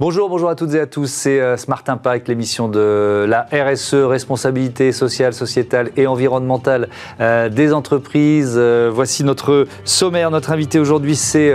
Bonjour, 0.00 0.28
bonjour 0.28 0.48
à 0.48 0.54
toutes 0.54 0.74
et 0.74 0.80
à 0.80 0.86
tous. 0.86 1.10
C'est 1.10 1.40
euh, 1.40 1.56
Smart 1.56 1.82
Impact, 1.88 2.28
l'émission 2.28 2.68
de 2.68 3.26
la 3.28 3.48
RSE, 3.50 3.94
responsabilité 3.94 4.92
sociale, 4.92 5.32
sociétale 5.32 5.90
et 5.96 6.06
environnementale 6.06 6.88
euh, 7.20 7.48
des 7.48 7.72
entreprises. 7.72 8.54
Euh, 8.56 8.92
voici 8.94 9.24
notre 9.24 9.66
sommaire. 9.82 10.30
Notre 10.30 10.52
invité 10.52 10.78
aujourd'hui, 10.78 11.16
c'est 11.16 11.52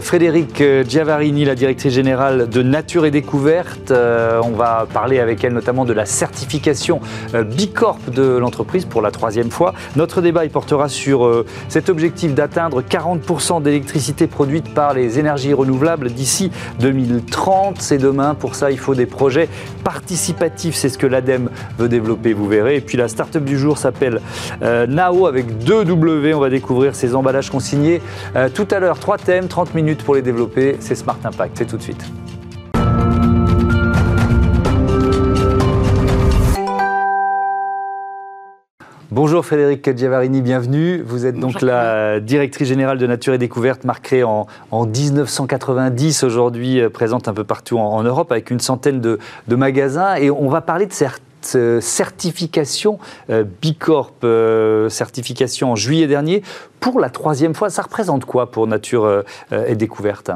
Frédéric 0.00 0.62
Giavarini, 0.88 1.44
la 1.44 1.54
directrice 1.54 1.92
générale 1.92 2.48
de 2.48 2.62
Nature 2.62 3.04
et 3.04 3.10
Découverte. 3.10 3.92
on 3.92 4.52
va 4.52 4.86
parler 4.90 5.18
avec 5.18 5.44
elle 5.44 5.52
notamment 5.52 5.84
de 5.84 5.92
la 5.92 6.06
certification 6.06 7.00
Bicorp 7.34 7.98
de 8.10 8.38
l'entreprise 8.38 8.86
pour 8.86 9.02
la 9.02 9.10
troisième 9.10 9.50
fois. 9.50 9.74
Notre 9.96 10.22
débat 10.22 10.44
il 10.44 10.50
portera 10.50 10.88
sur 10.88 11.44
cet 11.68 11.88
objectif 11.88 12.34
d'atteindre 12.34 12.82
40% 12.82 13.62
d'électricité 13.62 14.26
produite 14.26 14.72
par 14.74 14.94
les 14.94 15.18
énergies 15.18 15.52
renouvelables 15.52 16.10
d'ici 16.10 16.50
2030 16.80 17.49
c'est 17.78 17.98
demain. 17.98 18.34
Pour 18.34 18.54
ça, 18.54 18.70
il 18.70 18.78
faut 18.78 18.94
des 18.94 19.06
projets 19.06 19.48
participatifs. 19.84 20.74
C'est 20.74 20.88
ce 20.88 20.98
que 20.98 21.06
l'ADEME 21.06 21.50
veut 21.78 21.88
développer, 21.88 22.32
vous 22.32 22.48
verrez. 22.48 22.76
Et 22.76 22.80
puis 22.80 22.96
la 22.96 23.08
start-up 23.08 23.44
du 23.44 23.58
jour 23.58 23.78
s'appelle 23.78 24.20
euh, 24.62 24.86
Nao 24.86 25.26
avec 25.26 25.58
deux 25.58 25.84
W. 25.84 26.34
On 26.34 26.40
va 26.40 26.50
découvrir 26.50 26.94
ces 26.94 27.14
emballages 27.14 27.50
consignés 27.50 28.00
euh, 28.36 28.48
tout 28.48 28.68
à 28.70 28.78
l'heure. 28.78 28.98
Trois 28.98 29.18
thèmes, 29.18 29.48
30 29.48 29.74
minutes 29.74 30.02
pour 30.02 30.14
les 30.14 30.22
développer. 30.22 30.76
C'est 30.80 30.94
Smart 30.94 31.18
Impact. 31.24 31.58
C'est 31.58 31.66
tout 31.66 31.76
de 31.76 31.82
suite. 31.82 32.04
Bonjour 39.12 39.44
Frédéric 39.44 39.96
Giavarini, 39.96 40.40
bienvenue. 40.40 41.02
Vous 41.02 41.26
êtes 41.26 41.34
donc 41.34 41.62
la 41.62 42.20
directrice 42.20 42.68
générale 42.68 42.96
de 42.96 43.08
Nature 43.08 43.34
et 43.34 43.38
Découverte, 43.38 43.82
marque 43.82 44.04
créée 44.04 44.22
en, 44.22 44.46
1990, 44.70 46.22
aujourd'hui 46.22 46.80
euh, 46.80 46.90
présente 46.90 47.26
un 47.26 47.34
peu 47.34 47.42
partout 47.42 47.76
en, 47.76 48.04
Europe 48.04 48.30
avec 48.30 48.52
une 48.52 48.60
centaine 48.60 49.00
de, 49.00 49.18
magasins. 49.48 50.14
Et 50.14 50.30
on 50.30 50.48
va 50.48 50.60
parler 50.60 50.86
de 50.86 50.92
cette 50.92 51.20
euh, 51.56 51.80
certification 51.80 53.00
euh, 53.30 53.42
Bicorp, 53.60 54.12
certification 54.88 55.72
en 55.72 55.74
juillet 55.74 56.06
dernier, 56.06 56.44
pour 56.78 57.00
la 57.00 57.10
troisième 57.10 57.52
fois. 57.56 57.68
Ça 57.68 57.82
représente 57.82 58.24
quoi 58.24 58.52
pour 58.52 58.68
Nature 58.68 59.24
et 59.50 59.74
Découverte? 59.74 60.30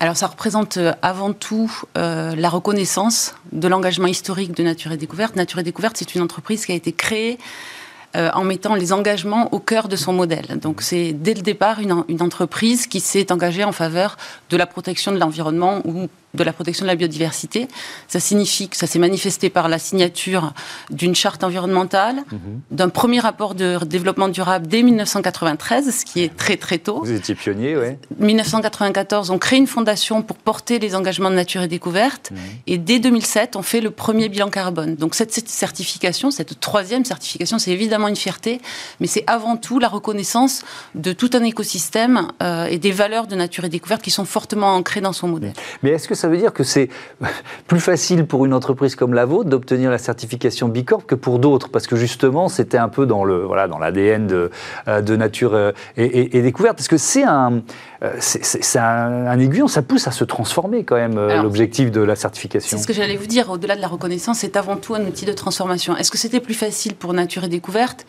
Alors 0.00 0.16
ça 0.16 0.26
représente 0.26 0.78
avant 1.02 1.34
tout 1.34 1.70
la 1.94 2.48
reconnaissance 2.48 3.34
de 3.52 3.68
l'engagement 3.68 4.06
historique 4.06 4.56
de 4.56 4.62
Nature 4.62 4.92
et 4.92 4.96
Découverte. 4.96 5.36
Nature 5.36 5.58
et 5.58 5.64
Découverte, 5.64 5.98
c'est 5.98 6.14
une 6.14 6.22
entreprise 6.22 6.64
qui 6.64 6.72
a 6.72 6.74
été 6.74 6.92
créée 6.92 7.38
euh, 8.16 8.30
en 8.34 8.44
mettant 8.44 8.74
les 8.74 8.92
engagements 8.92 9.52
au 9.52 9.58
cœur 9.58 9.88
de 9.88 9.96
son 9.96 10.12
modèle. 10.12 10.58
Donc 10.60 10.80
c'est 10.80 11.12
dès 11.12 11.34
le 11.34 11.42
départ 11.42 11.80
une, 11.80 12.02
une 12.08 12.22
entreprise 12.22 12.86
qui 12.86 13.00
s'est 13.00 13.30
engagée 13.30 13.62
en 13.62 13.72
faveur 13.72 14.16
de 14.50 14.56
la 14.56 14.66
protection 14.66 15.12
de 15.12 15.18
l'environnement 15.18 15.82
ou 15.84 16.08
de 16.36 16.44
la 16.44 16.52
protection 16.52 16.84
de 16.84 16.88
la 16.90 16.96
biodiversité. 16.96 17.68
Ça 18.08 18.20
signifie 18.20 18.68
que 18.68 18.76
ça 18.76 18.86
s'est 18.86 18.98
manifesté 18.98 19.50
par 19.50 19.68
la 19.68 19.78
signature 19.78 20.52
d'une 20.90 21.14
charte 21.14 21.44
environnementale, 21.44 22.16
mhm. 22.30 22.60
d'un 22.70 22.88
premier 22.88 23.20
rapport 23.20 23.54
de 23.54 23.78
développement 23.84 24.28
durable 24.28 24.66
dès 24.66 24.82
1993, 24.82 25.90
ce 25.90 26.04
qui 26.04 26.22
est 26.22 26.34
très 26.36 26.56
très 26.56 26.78
tôt. 26.78 27.00
Vous 27.00 27.12
étiez 27.12 27.34
pionnier, 27.34 27.76
oui. 27.76 27.96
1994, 28.18 29.30
on 29.30 29.38
crée 29.38 29.56
une 29.56 29.66
fondation 29.66 30.22
pour 30.22 30.36
porter 30.36 30.78
les 30.78 30.94
engagements 30.94 31.30
de 31.30 31.36
nature 31.36 31.62
et 31.62 31.68
découverte. 31.68 32.30
Mhm. 32.30 32.38
Et 32.66 32.78
dès 32.78 32.98
2007, 32.98 33.56
on 33.56 33.62
fait 33.62 33.80
le 33.80 33.90
premier 33.90 34.28
bilan 34.28 34.48
carbone. 34.48 34.96
Donc 34.96 35.14
cette, 35.14 35.32
certification, 35.48 36.30
cette 36.30 36.60
troisième 36.60 37.04
certification, 37.04 37.58
c'est 37.58 37.70
évidemment 37.70 38.08
une 38.08 38.16
fierté, 38.16 38.60
mais 39.00 39.06
c'est 39.06 39.24
avant 39.26 39.56
tout 39.56 39.78
la 39.78 39.88
reconnaissance 39.88 40.62
de 40.94 41.12
tout 41.12 41.30
un 41.34 41.42
écosystème 41.42 42.28
euh, 42.42 42.66
et 42.66 42.78
des 42.78 42.92
valeurs 42.92 43.26
de 43.26 43.36
nature 43.36 43.64
et 43.64 43.68
découverte 43.68 44.02
qui 44.02 44.10
sont 44.10 44.24
fortement 44.24 44.74
ancrées 44.74 45.00
dans 45.00 45.12
son 45.12 45.28
modèle. 45.28 45.52
Mais 45.82 45.90
est-ce 45.90 46.08
que 46.08 46.14
ça 46.14 46.25
ça 46.26 46.30
veut 46.30 46.38
dire 46.38 46.52
que 46.52 46.64
c'est 46.64 46.88
plus 47.68 47.78
facile 47.78 48.26
pour 48.26 48.44
une 48.44 48.52
entreprise 48.52 48.96
comme 48.96 49.14
la 49.14 49.24
vôtre 49.24 49.48
d'obtenir 49.48 49.92
la 49.92 49.98
certification 49.98 50.66
Bicorp 50.66 51.06
que 51.06 51.14
pour 51.14 51.38
d'autres, 51.38 51.68
parce 51.68 51.86
que 51.86 51.94
justement, 51.94 52.48
c'était 52.48 52.78
un 52.78 52.88
peu 52.88 53.06
dans 53.06 53.22
le 53.22 53.44
voilà 53.44 53.68
dans 53.68 53.78
l'ADN 53.78 54.26
de, 54.26 54.50
euh, 54.88 55.02
de 55.02 55.14
nature 55.14 55.54
euh, 55.54 55.70
et, 55.96 56.42
découverte. 56.42 56.76
Parce 56.76 56.88
que 56.88 56.96
c'est 56.96 57.22
un 57.22 57.62
euh, 58.02 58.16
c'est 58.18 58.78
un, 58.80 59.38
aiguillon, 59.38 59.68
ça 59.68 59.82
pousse 59.82 60.08
à 60.08 60.10
se 60.10 60.24
transformer 60.24 60.82
quand 60.82 60.96
même 60.96 61.16
l'objectif 61.42 61.92
de 61.92 62.00
la 62.00 62.16
certification. 62.16 62.76
C'est 62.76 62.82
ce 62.82 62.88
que 62.88 62.92
j'allais 62.92 63.16
vous 63.16 63.26
dire. 63.26 63.48
Au-delà 63.48 63.76
de 63.76 63.80
la 63.80 63.88
reconnaissance, 63.88 64.38
c'est 64.40 64.56
avant 64.56 64.76
tout 64.76 64.96
un 64.96 65.02
outil 65.02 65.26
de 65.26 65.32
transformation. 65.32 65.96
Est-ce 65.96 66.10
que 66.10 66.18
c'était 66.18 66.40
plus 66.40 66.54
facile 66.54 66.96
pour 66.96 67.12
Nature 67.12 67.44
et 67.44 67.48
Découverte 67.48 68.04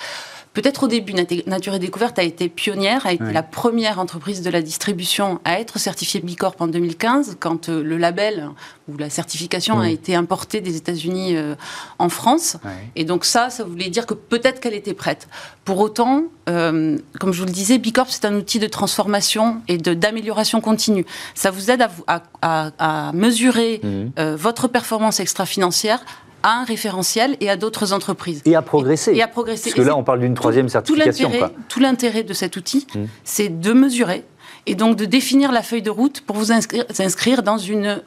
Peut-être 0.57 0.81
au 0.81 0.88
début, 0.88 1.13
Nature 1.45 1.75
et 1.75 1.78
Découverte 1.78 2.18
a 2.18 2.23
été 2.23 2.50
pionnière, 2.50 3.06
a 3.06 3.13
été 3.13 3.31
la 3.31 3.44
première 3.44 4.00
entreprise 4.00 4.41
de 4.41 4.50
la 4.50 4.63
distribution 4.63 5.40
à 5.45 5.59
être 5.59 5.78
certifiée 5.78 6.19
Bicorp 6.19 6.56
en 6.57 6.66
2015, 6.66 7.38
quand 7.40 7.69
euh, 7.69 7.84
le 7.84 7.95
label 7.95 8.50
ou 8.88 8.97
la 8.97 9.12
certification 9.12 9.79
a 9.79 9.88
été 9.88 10.16
importée 10.16 10.59
des 10.59 10.75
États-Unis 10.75 11.35
euh, 11.35 11.53
en 12.00 12.09
France. 12.09 12.57
Et 12.95 13.06
donc 13.06 13.23
ça, 13.23 13.51
ça 13.51 13.66
voulait 13.66 13.91
dire 13.91 14.07
que 14.07 14.16
peut-être 14.16 14.59
qu'elle 14.59 14.73
était 14.73 14.95
prête. 14.95 15.28
Pour 15.63 15.79
autant, 15.79 16.23
euh, 16.50 16.97
comme 17.19 17.34
je 17.34 17.41
vous 17.41 17.45
le 17.45 17.53
disais, 17.53 17.78
Bicorp, 17.78 18.09
c'est 18.09 18.25
un 18.25 18.34
outil 18.34 18.57
de 18.57 18.66
transformation 18.66 19.62
et 19.68 19.78
d'amélioration 19.78 20.59
continue. 20.59 21.06
Ça 21.35 21.51
vous 21.51 21.69
aide 21.69 21.85
à, 22.07 23.12
mesurer 23.13 23.79
mmh. 23.84 24.34
votre 24.34 24.68
performance 24.68 25.19
extra-financière 25.19 26.03
à 26.47 26.61
un 26.61 26.63
référentiel 26.63 27.35
et 27.41 27.49
à 27.49 27.57
d'autres 27.57 27.91
entreprises. 27.91 28.41
Et 28.45 28.55
à 28.55 28.61
progresser. 28.61 29.13
Et, 29.13 29.21
à 29.21 29.27
progresser. 29.27 29.69
Parce 29.69 29.75
que 29.75 29.81
là, 29.81 29.97
on 29.97 30.03
parle 30.03 30.21
d'une 30.21 30.33
troisième 30.33 30.69
certification. 30.69 31.29
Tout 31.67 31.81
l'intérêt 31.81 32.23
de 32.23 32.33
cet 32.33 32.55
outil, 32.55 32.87
mmh. 32.95 32.99
c'est 33.25 33.59
de 33.59 33.73
mesurer 33.73 34.23
et 34.65 34.75
donc 34.75 34.95
de 34.95 35.03
définir 35.03 35.51
la 35.51 35.61
feuille 35.61 35.81
de 35.81 35.89
route 35.89 36.21
pour 36.21 36.37
vous 36.37 36.53
inscrire, 36.53 37.43
dans 37.43 37.57
une 37.57 38.01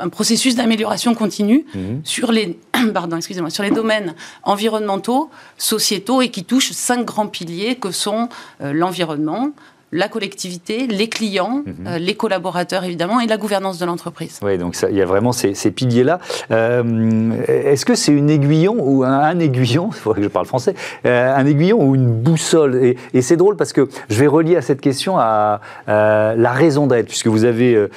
un 0.00 0.08
processus 0.08 0.56
d'amélioration 0.56 1.14
continue 1.14 1.66
mmh. 1.72 1.78
sur 2.02 2.32
les 2.32 2.58
pardon 2.94 3.16
excusez-moi 3.16 3.50
sur 3.50 3.62
les 3.62 3.70
domaines 3.70 4.16
environnementaux, 4.42 5.30
sociétaux 5.56 6.20
et 6.20 6.30
qui 6.30 6.42
touchent 6.42 6.72
cinq 6.72 7.04
grands 7.04 7.28
piliers 7.28 7.76
que 7.76 7.92
sont 7.92 8.28
euh, 8.60 8.72
l'environnement, 8.72 9.52
la 9.94 10.08
collectivité, 10.08 10.88
les 10.88 11.08
clients, 11.08 11.62
mhm. 11.64 11.86
euh, 11.86 11.98
les 11.98 12.14
collaborateurs 12.14 12.82
évidemment 12.82 13.20
et 13.20 13.26
la 13.28 13.36
gouvernance 13.36 13.78
de 13.78 13.86
l'entreprise. 13.86 14.40
Oui, 14.42 14.58
donc 14.58 14.76
il 14.90 14.96
y 14.96 15.00
a 15.00 15.06
vraiment 15.06 15.30
ces, 15.30 15.54
piliers-là. 15.70 16.18
Euh, 16.50 17.32
est-ce 17.46 17.86
que 17.86 17.94
c'est 17.94 18.12
une 18.12 18.28
aiguillon 18.28 18.76
ou 18.80 19.04
un, 19.04 19.38
aiguillon, 19.38 19.90
il 19.92 19.96
faudrait 19.96 20.20
que 20.20 20.24
je 20.24 20.32
parle 20.32 20.46
français, 20.46 20.74
euh, 21.06 21.34
un 21.34 21.46
aiguillon 21.46 21.80
ou 21.80 21.94
une 21.94 22.08
boussole? 22.08 22.74
Et, 23.12 23.22
c'est 23.22 23.36
drôle 23.36 23.56
parce 23.56 23.72
que 23.72 23.88
je 24.10 24.20
vais 24.20 24.26
relier 24.26 24.56
à 24.56 24.60
cette 24.60 24.82
question 24.82 25.16
à 25.16 25.60
la 25.86 26.52
raison 26.52 26.86
d'être, 26.86 27.06
puisque 27.06 27.28
vous 27.28 27.44
avez 27.44 27.88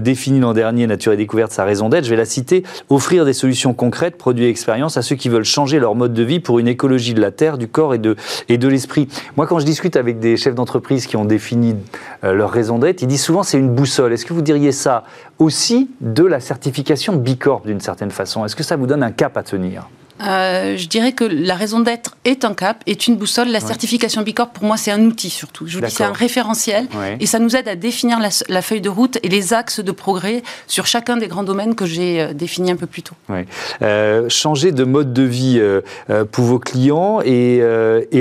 défini 0.00 0.38
l'an 0.38 0.52
dernier 0.52 0.86
Nature 0.86 1.12
et 1.12 1.16
Découverte 1.16 1.50
sa 1.50 1.64
raison 1.64 1.88
d'être. 1.88 2.04
Je 2.04 2.10
vais 2.10 2.16
la 2.16 2.24
citer 2.24 2.62
offrir 2.88 3.24
des 3.24 3.32
solutions 3.32 3.74
concrètes, 3.74 4.16
produits 4.16 4.44
et 4.44 4.48
expériences 4.48 4.96
à 4.96 5.02
ceux 5.02 5.16
qui 5.16 5.28
veulent 5.28 5.44
changer 5.44 5.80
leur 5.80 5.96
mode 5.96 6.14
de 6.14 6.22
vie 6.22 6.38
pour 6.38 6.60
une 6.60 6.68
écologie 6.68 7.14
de 7.14 7.20
la 7.20 7.32
terre, 7.32 7.58
du 7.58 7.66
corps 7.66 7.94
et 7.94 7.98
de, 7.98 8.14
et 8.48 8.58
de 8.58 8.68
l'esprit. 8.68 9.08
Moi, 9.36 9.48
quand 9.48 9.58
je 9.58 9.66
discute 9.66 9.96
avec 9.96 10.20
des 10.20 10.36
chefs 10.36 10.54
d'entreprise 10.54 11.06
qui 11.06 11.16
ont 11.16 11.24
défini 11.24 11.45
défini 11.46 11.76
euh, 12.24 12.32
leur 12.32 12.50
raison 12.50 12.78
d'être, 12.78 13.02
ils 13.02 13.08
disent 13.08 13.22
souvent 13.22 13.44
c'est 13.44 13.58
une 13.58 13.70
boussole. 13.70 14.12
Est-ce 14.12 14.26
que 14.26 14.34
vous 14.34 14.42
diriez 14.42 14.72
ça 14.72 15.04
aussi 15.38 15.90
de 16.00 16.24
la 16.24 16.40
certification 16.40 17.14
Bicorp 17.14 17.62
d'une 17.64 17.80
certaine 17.80 18.10
façon? 18.10 18.44
Est-ce 18.44 18.56
que 18.56 18.64
ça 18.64 18.76
vous 18.76 18.86
donne 18.86 19.04
un 19.04 19.12
cap 19.12 19.36
à 19.36 19.44
tenir? 19.44 19.88
Euh, 20.20 20.76
je 20.76 20.88
dirais 20.88 21.12
que 21.12 21.24
la 21.24 21.54
raison 21.54 21.80
d'être 21.80 22.16
est 22.24 22.44
un 22.44 22.54
cap, 22.54 22.82
est 22.86 23.06
une 23.06 23.16
boussole. 23.16 23.48
La 23.48 23.60
certification 23.60 24.22
Bicorp, 24.22 24.50
pour 24.50 24.64
moi, 24.64 24.76
c'est 24.76 24.90
un 24.90 25.02
outil 25.02 25.30
surtout. 25.30 25.66
Je 25.66 25.78
vous 25.78 25.84
dis, 25.84 25.90
c'est 25.90 26.04
un 26.04 26.12
référentiel 26.12 26.88
et 27.20 27.26
ça 27.26 27.38
nous 27.38 27.56
aide 27.56 27.68
à 27.68 27.76
définir 27.76 28.18
la, 28.20 28.62
feuille 28.62 28.80
de 28.80 28.88
route 28.88 29.18
et 29.22 29.28
les 29.28 29.52
axes 29.52 29.80
de 29.80 29.92
progrès 29.92 30.42
sur 30.66 30.86
chacun 30.86 31.16
des 31.16 31.28
grands 31.28 31.44
domaines 31.44 31.74
que 31.74 31.86
j'ai 31.86 32.20
euh, 32.20 32.32
définis 32.32 32.70
un 32.70 32.76
peu 32.76 32.86
plus 32.86 33.02
tôt. 33.02 33.14
Euh, 33.82 34.28
changer 34.28 34.72
de 34.72 34.84
mode 34.84 35.12
de 35.12 35.22
vie 35.22 35.60
pour 36.32 36.44
vos 36.44 36.58
clients 36.58 37.20
et, 37.24 37.62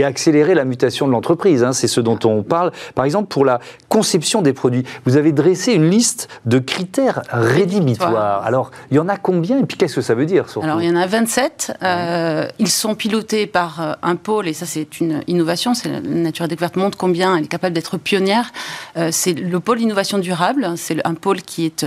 accélérer 0.06 0.54
la 0.54 0.66
mutation 0.66 1.08
de 1.08 1.12
l'entreprise, 1.12 1.64
hein, 1.64 1.74
c'est 1.74 1.88
ce 1.88 2.00
dont 2.00 2.20
on 2.26 2.44
parle. 2.44 2.72
Par 2.94 3.06
exemple, 3.06 3.28
pour 3.28 3.44
la 3.44 3.60
conception 3.90 4.44
des 4.44 4.54
produits, 4.54 4.84
vous 5.06 5.18
avez 5.18 5.32
dressé 5.32 5.74
une 5.74 5.90
liste 5.90 6.28
de 6.46 6.60
critères 6.60 7.24
rédhibitoires. 7.32 8.46
Alors, 8.46 8.70
il 8.92 8.98
y 8.98 9.00
en 9.00 9.10
a 9.10 9.18
combien 9.18 9.58
et 9.58 9.64
puis 9.64 9.78
qu'est-ce 9.78 9.96
que 9.96 10.02
ça 10.02 10.14
veut 10.14 10.28
dire 10.28 10.46
Alors, 10.62 10.82
il 10.82 10.90
y 10.90 10.92
en 10.92 10.96
a 10.96 11.08
27. 11.08 11.78
Euh, 11.86 12.48
ils 12.60 12.70
sont 12.70 12.96
pilotés 12.96 13.48
par 13.48 13.82
euh, 13.82 13.94
un 14.02 14.16
pôle, 14.16 14.48
et 14.48 14.54
ça 14.54 14.66
c'est 14.66 15.00
une 15.00 15.22
innovation, 15.28 15.74
c'est 15.74 15.90
la 15.90 16.02
Nature 16.02 16.48
Découverte 16.48 16.76
montre 16.76 16.98
combien 16.98 17.38
elle 17.38 17.46
est 17.46 17.48
capable 17.48 17.74
d'être 17.74 17.98
pionnière. 17.98 18.52
Euh, 18.98 19.10
c'est 19.12 19.34
le 19.34 19.60
pôle 19.60 19.82
innovation 19.82 20.18
durable, 20.18 20.74
c'est 20.78 21.06
un 21.06 21.14
pôle 21.14 21.42
qui 21.42 21.66
est 21.66 21.86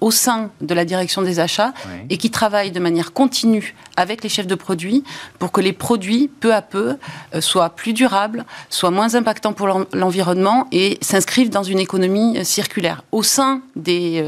au 0.00 0.10
sein 0.10 0.50
de 0.60 0.74
la 0.74 0.84
direction 0.84 1.22
des 1.22 1.40
achats 1.40 1.72
et 2.10 2.16
qui 2.16 2.30
travaille 2.30 2.70
de 2.70 2.80
manière 2.80 3.12
continue 3.12 3.74
avec 3.96 4.22
les 4.22 4.28
chefs 4.28 4.46
de 4.46 4.54
produits 4.54 5.04
pour 5.38 5.52
que 5.52 5.60
les 5.60 5.72
produits, 5.72 6.28
peu 6.28 6.54
à 6.54 6.62
peu, 6.62 6.96
soient 7.40 7.70
plus 7.70 7.92
durables, 7.92 8.44
soient 8.70 8.90
moins 8.90 9.14
impactants 9.14 9.52
pour 9.52 9.68
l'environnement 9.92 10.66
et 10.72 10.98
s'inscrivent 11.00 11.50
dans 11.50 11.62
une 11.62 11.78
économie 11.78 12.44
circulaire. 12.44 13.04
Au 13.12 13.22
sein 13.22 13.62
des 13.76 14.24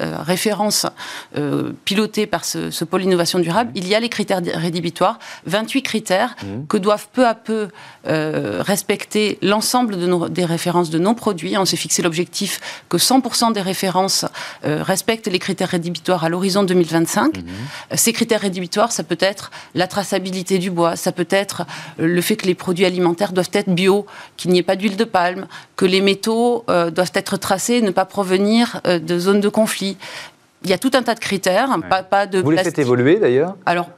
référence 0.00 0.86
pilotée 1.84 2.26
par 2.26 2.44
ce, 2.44 2.84
pôle 2.84 3.02
innovation 3.02 3.38
durable, 3.38 3.70
il 3.74 3.86
y 3.88 3.94
a 3.94 4.00
les 4.00 4.08
critères 4.08 4.40
rédhibitoires, 4.54 5.18
28 5.46 5.82
critères 5.82 6.36
mmh. 6.42 6.66
que 6.68 6.76
doivent 6.76 7.08
peu 7.12 7.26
à 7.26 7.34
peu 7.34 7.68
respecter 8.04 9.38
l'ensemble 9.42 9.98
de 9.98 10.28
des 10.28 10.44
références 10.44 10.90
de 10.90 10.98
nos 10.98 11.14
produits. 11.14 11.56
On 11.56 11.64
s'est 11.64 11.76
fixé 11.76 12.02
l'objectif 12.02 12.60
que 12.88 12.96
100% 12.96 13.52
des 13.52 13.60
références 13.60 14.24
respectent 14.62 15.28
les 15.28 15.38
critères 15.38 15.68
rédhibitoires 15.68 16.24
à 16.24 16.28
l'horizon 16.28 16.62
2025. 16.62 17.38
Mmh. 17.38 17.42
Ces 17.94 18.12
critères 18.12 18.40
rédhibitoires, 18.40 18.92
ça 18.92 19.02
peut 19.02 19.18
être 19.20 19.50
la 19.74 19.86
traçabilité 19.86 20.58
du 20.58 20.70
bois, 20.70 20.96
ça 20.96 21.12
peut 21.12 21.28
être 21.30 21.66
le 21.98 22.20
fait 22.20 22.36
que 22.36 22.46
les 22.46 22.54
produits 22.54 22.84
alimentaires 22.84 23.32
doivent 23.32 23.50
être 23.52 23.70
bio, 23.70 24.06
qu'il 24.36 24.50
n'y 24.50 24.58
ait 24.58 24.62
pas 24.62 24.76
d'huile 24.76 24.96
de 24.96 25.04
palme, 25.04 25.46
que 25.76 25.86
les 25.86 26.00
métaux 26.00 26.64
euh, 26.68 26.90
doivent 26.90 27.12
être 27.14 27.36
tracés, 27.36 27.80
ne 27.82 27.90
pas 27.90 28.04
provenir 28.04 28.80
euh, 28.86 28.98
de 28.98 29.18
zones 29.18 29.40
de 29.40 29.48
conflit. 29.48 29.77
Il 29.82 30.70
y 30.70 30.72
a 30.72 30.78
tout 30.78 30.90
un 30.94 31.02
tas 31.02 31.14
de 31.14 31.20
critères, 31.20 31.68
pas, 32.10 32.26
de 32.26 32.40
Vous 32.40 32.50
les 32.50 32.58
faites 32.58 32.78
évoluer 32.78 33.16
d'ailleurs 33.16 33.56
Alors, 33.66 33.88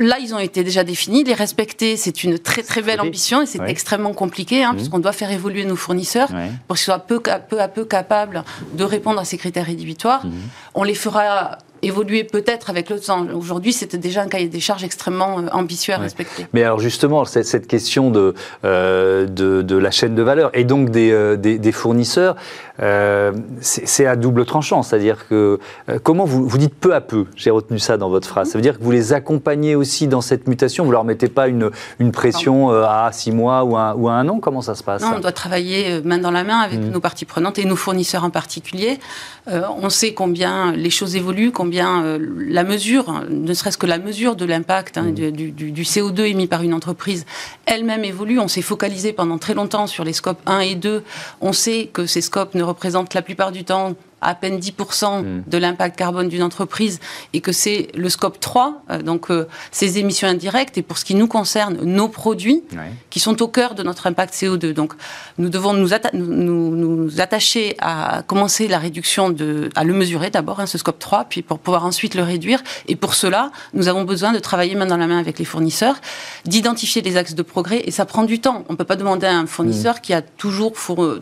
Là, 0.00 0.16
ils 0.18 0.34
ont 0.34 0.38
été 0.38 0.64
déjà 0.64 0.82
définis. 0.82 1.24
Les 1.24 1.34
respecter, 1.34 1.98
c'est 1.98 2.24
une 2.24 2.38
très 2.38 2.62
très 2.62 2.80
belle 2.80 3.02
ambition 3.02 3.42
et 3.42 3.46
c'est 3.46 3.60
extrêmement 3.68 4.14
compliqué, 4.14 4.64
hein, 4.64 4.72
mmh. 4.72 4.76
puisqu'on 4.76 4.98
doit 4.98 5.12
faire 5.12 5.30
évoluer 5.30 5.66
nos 5.66 5.76
fournisseurs 5.76 6.30
pour 6.66 6.76
qu'ils 6.76 6.84
soient 6.84 7.00
peu, 7.00 7.20
peu, 7.20 7.60
à 7.60 7.68
peu 7.68 7.84
capables 7.84 8.42
de 8.72 8.84
répondre 8.84 9.20
à 9.20 9.26
ces 9.26 9.36
critères 9.36 9.66
rédhibitoires. 9.66 10.24
Mmh. 10.24 10.30
On 10.74 10.84
les 10.84 10.94
fera 10.94 11.58
évoluer 11.82 12.24
peut-être 12.24 12.70
avec 12.70 12.90
le 12.90 13.00
temps. 13.00 13.26
Aujourd'hui, 13.34 13.72
c'était 13.72 13.98
déjà 13.98 14.22
un 14.22 14.28
cahier 14.28 14.48
des 14.48 14.60
charges 14.60 14.84
extrêmement 14.84 15.38
euh, 15.38 15.46
ambitieux 15.52 15.94
à 15.94 15.98
respecter. 15.98 16.46
Mais 16.52 16.62
alors 16.62 16.80
justement, 16.80 17.24
cette, 17.24 17.46
cette 17.46 17.66
question 17.66 18.10
de, 18.10 18.34
euh, 18.64 19.26
de, 19.26 19.62
de, 19.62 19.76
la 19.76 19.90
chaîne 19.90 20.14
de 20.14 20.22
valeur 20.22 20.50
et 20.54 20.64
donc 20.64 20.90
des, 20.90 21.10
euh, 21.10 21.36
des, 21.36 21.58
des 21.58 21.72
fournisseurs, 21.72 22.36
euh, 22.82 23.32
c'est 23.60 24.06
à 24.06 24.16
double 24.16 24.44
tranchant. 24.44 24.82
C'est-à-dire 24.82 25.26
que 25.28 25.58
euh, 25.88 25.98
comment 26.02 26.24
vous, 26.24 26.46
vous 26.46 26.58
dites 26.58 26.74
peu 26.74 26.94
à 26.94 27.00
peu, 27.00 27.26
j'ai 27.36 27.50
retenu 27.50 27.78
ça 27.78 27.96
dans 27.96 28.10
votre 28.10 28.28
phrase, 28.28 28.50
ça 28.50 28.58
veut 28.58 28.62
dire 28.62 28.78
que 28.78 28.84
vous 28.84 28.90
les 28.90 29.12
accompagnez 29.12 29.74
aussi 29.74 30.06
dans 30.06 30.20
cette 30.20 30.46
mutation, 30.46 30.84
vous 30.84 30.92
leur 30.92 31.04
mettez 31.04 31.28
pas 31.28 31.48
une, 31.48 31.70
une 31.98 32.12
pression 32.12 32.70
à 32.70 33.10
six 33.12 33.32
mois 33.32 33.64
ou 33.64 33.76
à, 33.76 33.94
ou 33.96 34.08
un 34.08 34.28
an, 34.28 34.38
comment 34.38 34.62
ça 34.62 34.74
se 34.74 34.82
passe 34.82 35.02
Non, 35.02 35.14
on 35.16 35.20
doit 35.20 35.32
travailler 35.32 36.02
main 36.02 36.18
dans 36.18 36.30
la 36.30 36.44
main 36.44 36.58
avec 36.58 36.78
mmh. 36.78 36.90
nos 36.90 37.00
parties 37.00 37.24
prenantes 37.24 37.58
et 37.58 37.64
nos 37.64 37.76
fournisseurs 37.76 38.24
en 38.24 38.30
particulier. 38.30 38.98
on 39.46 39.88
sait 39.88 40.12
combien 40.14 40.72
les 40.72 40.90
choses 40.90 41.16
évoluent, 41.16 41.52
combien 41.52 41.70
bien 41.70 42.04
euh, 42.04 42.18
la 42.36 42.64
mesure, 42.64 43.22
ne 43.30 43.54
serait-ce 43.54 43.78
que 43.78 43.86
la 43.86 43.98
mesure 43.98 44.36
de 44.36 44.44
l'impact 44.44 44.98
hein, 44.98 45.04
mmh. 45.04 45.12
du, 45.12 45.82
CO2 45.82 46.22
émis 46.22 46.48
par 46.48 46.62
une 46.62 46.74
entreprise 46.74 47.24
elle-même 47.64 48.04
évolue. 48.04 48.38
On 48.38 48.48
s'est 48.48 48.60
focalisé 48.60 49.14
pendant 49.14 49.38
très 49.38 49.54
longtemps 49.54 49.86
sur 49.86 50.04
les 50.04 50.12
scopes 50.12 50.40
1 50.46 50.60
et 50.60 50.74
2. 50.74 51.02
On 51.40 51.52
sait 51.52 51.88
que 51.90 52.04
ces 52.04 52.20
scopes 52.20 52.54
ne 52.54 52.62
représentent 52.70 53.14
la 53.14 53.22
plupart 53.22 53.52
du 53.52 53.64
temps 53.64 53.94
à 54.20 54.34
peine 54.34 54.58
10% 54.58 55.22
hmm. 55.22 55.42
de 55.46 55.58
l'impact 55.58 55.96
carbone 55.96 56.28
d'une 56.28 56.42
entreprise 56.42 57.00
et 57.32 57.40
que 57.40 57.52
c'est 57.52 57.88
le 57.94 58.08
scope 58.08 58.40
3, 58.40 58.82
euh, 58.90 59.02
donc 59.02 59.30
euh, 59.30 59.46
ces 59.70 59.98
émissions 59.98 60.28
indirectes, 60.28 60.76
et 60.78 60.82
pour 60.82 60.98
ce 60.98 61.04
qui 61.04 61.14
nous 61.14 61.26
concerne, 61.26 61.78
nos 61.82 62.08
produits, 62.08 62.62
qui 63.10 63.20
sont 63.20 63.42
au 63.42 63.48
cœur 63.48 63.74
de 63.74 63.82
notre 63.82 64.06
impact 64.06 64.34
CO2. 64.34 64.72
Donc 64.72 64.94
nous 65.38 65.48
devons 65.48 65.72
nous, 65.72 65.90
nous, 66.12 67.20
attacher 67.20 67.76
à 67.80 68.22
commencer 68.26 68.68
la 68.68 68.78
réduction, 68.78 69.30
de, 69.30 69.70
à 69.74 69.84
le 69.84 69.92
mesurer 69.92 70.30
d'abord, 70.30 70.60
hein, 70.60 70.66
ce 70.66 70.78
scope 70.78 70.98
3, 70.98 71.24
puis 71.28 71.42
pour 71.42 71.58
pouvoir 71.58 71.84
ensuite 71.84 72.14
le 72.14 72.22
réduire. 72.22 72.62
Et 72.88 72.96
pour 72.96 73.14
cela, 73.14 73.50
nous 73.74 73.88
avons 73.88 74.04
besoin 74.04 74.32
de 74.32 74.38
travailler 74.38 74.74
main 74.74 74.86
dans 74.86 74.96
la 74.96 75.06
main 75.06 75.18
avec 75.18 75.38
les 75.38 75.44
fournisseurs, 75.44 75.96
d'identifier 76.44 77.02
les 77.02 77.16
axes 77.16 77.34
de 77.34 77.42
progrès, 77.42 77.82
et 77.84 77.90
ça 77.90 78.04
prend 78.04 78.24
du 78.24 78.40
temps. 78.40 78.64
On 78.68 78.72
ne 78.72 78.78
peut 78.78 78.84
pas 78.84 78.96
demander 78.96 79.26
à 79.26 79.36
un 79.36 79.46
fournisseur 79.46 79.96
hmm. 79.96 80.00
qui 80.02 80.14
a 80.14 80.22
toujours 80.22 80.72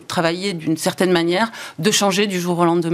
travaillé 0.07 0.53
d'une 0.53 0.77
certaine 0.77 1.11
manière 1.11 1.51
de 1.79 1.91
changer 1.91 2.27
du 2.27 2.39
jour 2.39 2.59
au 2.59 2.65
lendemain 2.65 2.88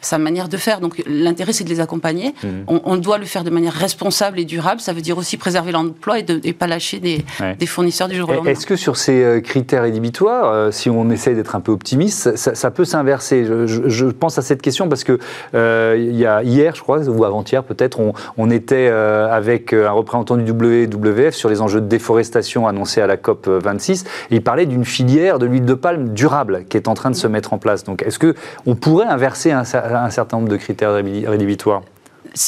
sa 0.00 0.18
manière 0.18 0.48
de 0.48 0.56
faire. 0.56 0.80
Donc 0.80 1.02
l'intérêt, 1.06 1.52
c'est 1.52 1.64
de 1.64 1.68
les 1.68 1.80
accompagner. 1.80 2.34
Mmh. 2.42 2.48
On, 2.66 2.96
doit 2.96 3.18
le 3.18 3.24
faire 3.24 3.44
de 3.44 3.50
manière 3.50 3.72
responsable 3.72 4.38
et 4.38 4.44
durable. 4.44 4.80
Ça 4.80 4.92
veut 4.92 5.00
dire 5.00 5.18
aussi 5.18 5.36
préserver 5.36 5.72
l'emploi 5.72 6.18
et 6.18 6.24
ne 6.28 6.52
pas 6.52 6.66
lâcher 6.66 7.00
des, 7.00 7.24
fournisseurs 7.66 8.08
du 8.08 8.16
jour 8.16 8.28
au 8.28 8.32
lendemain. 8.32 8.50
Est-ce 8.50 8.66
que 8.66 8.76
sur 8.76 8.96
ces 8.96 9.22
euh, 9.22 9.40
critères 9.40 9.84
édibitoires, 9.84 10.52
euh, 10.52 10.70
si 10.70 10.90
on 10.90 11.10
essaye 11.10 11.34
d'être 11.34 11.56
un 11.56 11.60
peu 11.60 11.72
optimiste, 11.72 12.36
ça, 12.36 12.70
peut 12.70 12.84
s'inverser? 12.84 13.44
Je, 13.66 14.06
pense 14.06 14.38
à 14.38 14.42
cette 14.42 14.62
question 14.62 14.88
parce 14.88 15.04
que 15.04 15.18
euh, 15.54 15.96
il 15.98 16.16
y 16.16 16.26
a 16.26 16.42
hier, 16.42 16.74
je 16.74 16.82
crois, 16.82 17.08
ou 17.08 17.24
avant-hier 17.24 17.64
peut-être, 17.64 17.98
on, 18.36 18.50
était 18.50 18.88
avec 18.88 19.72
un 19.72 19.90
représentant 19.90 20.36
du 20.36 20.50
WWF 20.50 21.34
sur 21.34 21.48
les 21.48 21.62
enjeux 21.62 21.80
de 21.80 21.86
déforestation 21.86 22.68
annoncés 22.68 23.00
à 23.00 23.06
la 23.06 23.16
COP 23.16 23.48
26 23.48 24.04
et 24.30 24.36
il 24.36 24.42
parlait 24.42 24.66
d'une 24.66 24.84
filière 24.84 25.38
de 25.38 25.46
l'huile 25.46 25.64
de 25.64 25.74
palme 25.74 26.10
durable 26.10 26.64
qui 26.68 26.76
est 26.76 26.88
en 26.88 26.94
train 26.94 27.10
de 27.10 27.16
se 27.16 27.26
mettre 27.26 27.54
en 27.54 27.58
place. 27.58 27.84
Donc 27.84 28.02
est-ce 28.02 28.18
que 28.18 28.34
on 28.66 28.74
pourrait 28.74 29.06
inverser 29.06 29.31
un, 29.52 29.64
certain 29.64 30.36
nombre 30.36 30.48
de 30.48 30.56
critères 30.56 30.92
rédhibitoires 30.92 31.82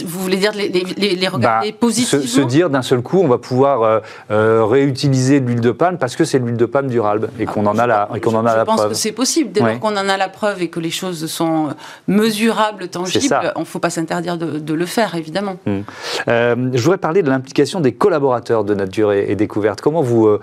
vous 0.04 0.20
voulez 0.20 0.36
dire 0.36 0.52
les, 0.54 0.68
les, 0.68 1.28
regarder 1.28 1.72
bah, 1.72 1.78
positivement 1.78 2.26
se, 2.26 2.40
dire 2.40 2.70
d'un 2.70 2.82
seul 2.82 3.02
coup, 3.02 3.20
on 3.20 3.28
va 3.28 3.38
pouvoir 3.38 3.82
euh, 3.82 4.00
euh, 4.30 4.64
réutiliser 4.64 5.40
l'huile 5.40 5.60
de 5.60 5.72
palme 5.72 5.98
parce 5.98 6.16
que 6.16 6.24
c'est 6.24 6.38
l'huile 6.38 6.56
de 6.56 6.66
palme 6.66 6.88
durable 6.88 7.30
et 7.38 7.44
qu'on 7.44 7.66
en 7.66 7.78
a 7.78 7.86
la, 7.86 8.08
qu'on 8.22 8.34
en 8.34 8.46
a 8.46 8.56
la 8.56 8.64
preuve. 8.64 8.76
Je 8.76 8.82
pense 8.82 8.90
que 8.90 8.94
c'est 8.94 9.12
possible. 9.12 9.52
Dès 9.52 9.60
lors 9.60 9.78
qu'on 9.80 9.96
en 9.96 10.08
a 10.08 10.16
la 10.16 10.28
preuve 10.28 10.62
et 10.62 10.68
que 10.68 10.80
les 10.80 10.90
choses 10.90 11.26
sont 11.26 11.68
mesurables, 12.08 12.88
tangibles, 12.88 13.52
on 13.56 13.60
ne 13.60 13.64
faut 13.64 13.78
pas 13.78 13.90
s'interdire 13.90 14.38
de, 14.38 14.74
le 14.74 14.86
faire, 14.86 15.14
évidemment. 15.14 15.56
Hmm. 15.66 15.80
Euh, 16.28 16.70
je 16.72 16.82
voudrais 16.82 16.98
parler 16.98 17.22
de 17.22 17.28
l'implication 17.28 17.80
des 17.80 17.92
collaborateurs 17.92 18.64
de 18.64 18.74
Nature 18.74 19.12
et, 19.12 19.34
Découverte. 19.34 19.80
Comment 19.80 20.02
vous, 20.02 20.38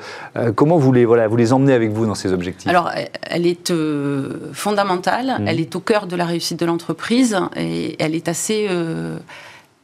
comment 0.56 0.78
vous 0.78 0.92
les, 0.92 1.06
voilà, 1.06 1.28
vous 1.28 1.38
les 1.38 1.54
emmenez 1.54 1.74
avec 1.74 1.92
vous 1.92 2.06
dans 2.06 2.16
ces 2.16 2.34
objectifs? 2.34 2.70
Alors, 2.70 2.92
elle 3.24 3.48
est 3.48 3.74
fondamentale. 4.54 5.38
Hmm. 5.40 5.48
Elle 5.48 5.60
est 5.60 5.76
au 5.76 5.80
cœur 5.80 6.08
de 6.08 6.16
la 6.16 6.26
réussite 6.26 6.60
de 6.60 6.66
l'entreprise 6.66 7.38
et 7.56 7.96
elle 8.00 8.16
est 8.16 8.28
assez 8.28 8.68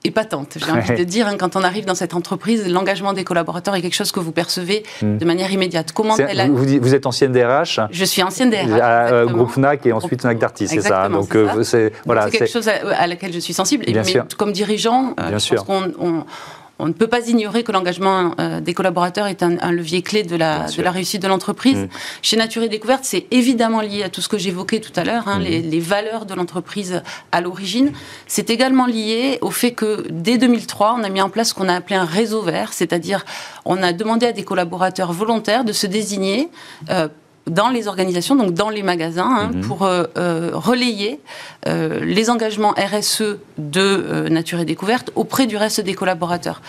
épatante, 0.03 0.57
j'ai 0.63 0.71
envie 0.71 0.95
de 0.95 1.03
dire. 1.03 1.27
Hein, 1.27 1.38
quand 1.38 1.55
on 1.55 1.63
arrive 1.63 1.85
dans 1.85 1.95
cette 1.95 2.13
entreprise, 2.13 2.67
l'engagement 2.67 3.13
des 3.13 3.23
collaborateurs 3.23 3.75
est 3.75 3.81
quelque 3.81 3.95
chose 3.95 4.11
que 4.11 4.19
vous 4.19 4.31
percevez 4.31 4.83
hmm. 5.01 5.17
de 5.17 5.25
manière 5.25 5.51
immédiate. 5.51 5.91
Comment 5.91 6.15
vous, 6.15 6.95
êtes 6.95 7.05
ancienne 7.05 7.31
DRH 7.31 7.79
Je 7.91 8.05
suis 8.05 8.23
ancienne 8.23 8.49
DRH. 8.49 8.79
À, 8.79 9.07
euh, 9.07 9.25
groupe 9.25 9.51
FNAC 9.51 9.85
et 9.85 9.94
ensuite 9.94 10.21
FNAC 10.21 10.39
Darty, 10.39 10.67
c'est 10.67 10.81
ça. 10.81 11.09
Donc 11.09 11.35
euh, 11.35 11.63
c'est 11.63 11.91
voilà, 12.05 12.29
quelque 12.29 12.49
chose 12.49 12.69
à, 12.69 13.07
laquelle 13.07 13.33
je 13.33 13.39
suis 13.39 13.53
sensible. 13.53 13.83
Et, 13.88 13.94
mais 13.94 14.21
comme 14.38 14.51
dirigeant, 14.51 15.13
euh, 15.19 15.29
Bien 15.29 15.38
je 15.38 15.55
pense 15.55 15.65
qu'on 15.65 16.25
on 16.79 16.88
ne 16.88 16.94
peut 16.94 17.07
pas 17.07 17.27
ignorer 17.27 17.63
que 17.63 17.71
l'engagement 17.71 18.33
euh, 18.39 18.62
des 18.62 18.74
collaborateurs 18.74 19.27
est 19.27 19.44
un, 19.44 19.71
levier 19.71 20.01
clé 20.01 20.24
de 20.24 20.35
la, 20.35 20.65
de 20.65 20.81
la 20.81 20.91
réussite 20.91 21.21
de 21.21 21.27
l'entreprise. 21.27 21.77
Mm. 21.77 21.88
Chez 22.21 22.38
Nature 22.38 22.63
et 22.63 22.69
Découverte, 22.69 23.03
c'est 23.03 23.25
évidemment 23.31 23.81
lié 23.81 24.03
à 24.03 24.09
tout 24.09 24.21
ce 24.21 24.27
que 24.27 24.38
j'évoquais 24.38 24.79
tout 24.79 24.91
à 24.95 25.03
l'heure, 25.03 25.27
hein, 25.27 25.39
mm. 25.39 25.44
les, 25.44 25.62
les, 25.62 25.79
valeurs 25.79 26.25
de 26.25 26.33
l'entreprise 26.33 27.01
à 27.31 27.41
l'origine. 27.41 27.91
C'est 28.27 28.50
également 28.50 28.85
lié 28.85 29.39
au 29.41 29.51
fait 29.51 29.71
que 29.71 30.06
dès 30.09 30.38
2003, 30.38 30.95
on 31.00 31.03
a 31.03 31.09
mis 31.09 31.21
en 31.21 31.29
place 31.29 31.50
ce 31.50 31.53
qu'on 31.53 31.69
a 31.69 31.75
appelé 31.75 31.95
un 31.95 32.06
réseau 32.06 32.41
vert, 32.41 32.74
c'est-à-dire 32.74 33.25
on 33.65 33.81
a 33.81 33.94
demandé 33.94 34.27
à 34.27 34.31
des 34.31 34.44
collaborateurs 34.44 35.13
volontaires 35.13 35.63
de 35.63 35.74
se 35.74 35.88
désigner 35.88 36.50
euh, 36.89 37.07
dans 37.47 37.69
les 37.69 37.88
organisations, 37.88 38.36
donc 38.36 38.53
dans 38.53 38.69
les 38.69 38.83
magasins, 38.83 39.29
hein, 39.29 39.51
mhm. 39.53 39.62
pour 39.62 39.83
euh, 39.83 40.05
euh, 40.17 40.51
relayer 40.53 41.19
euh, 41.67 42.00
les 42.03 42.29
engagements 42.29 42.74
RSE 42.77 43.38
de 43.57 44.27
Nature 44.29 44.60
et 44.60 44.65
Découverte 44.65 45.12
auprès 45.15 45.48
du 45.48 45.57
reste 45.57 45.81
des 45.81 45.93
collaborateurs. 45.93 46.62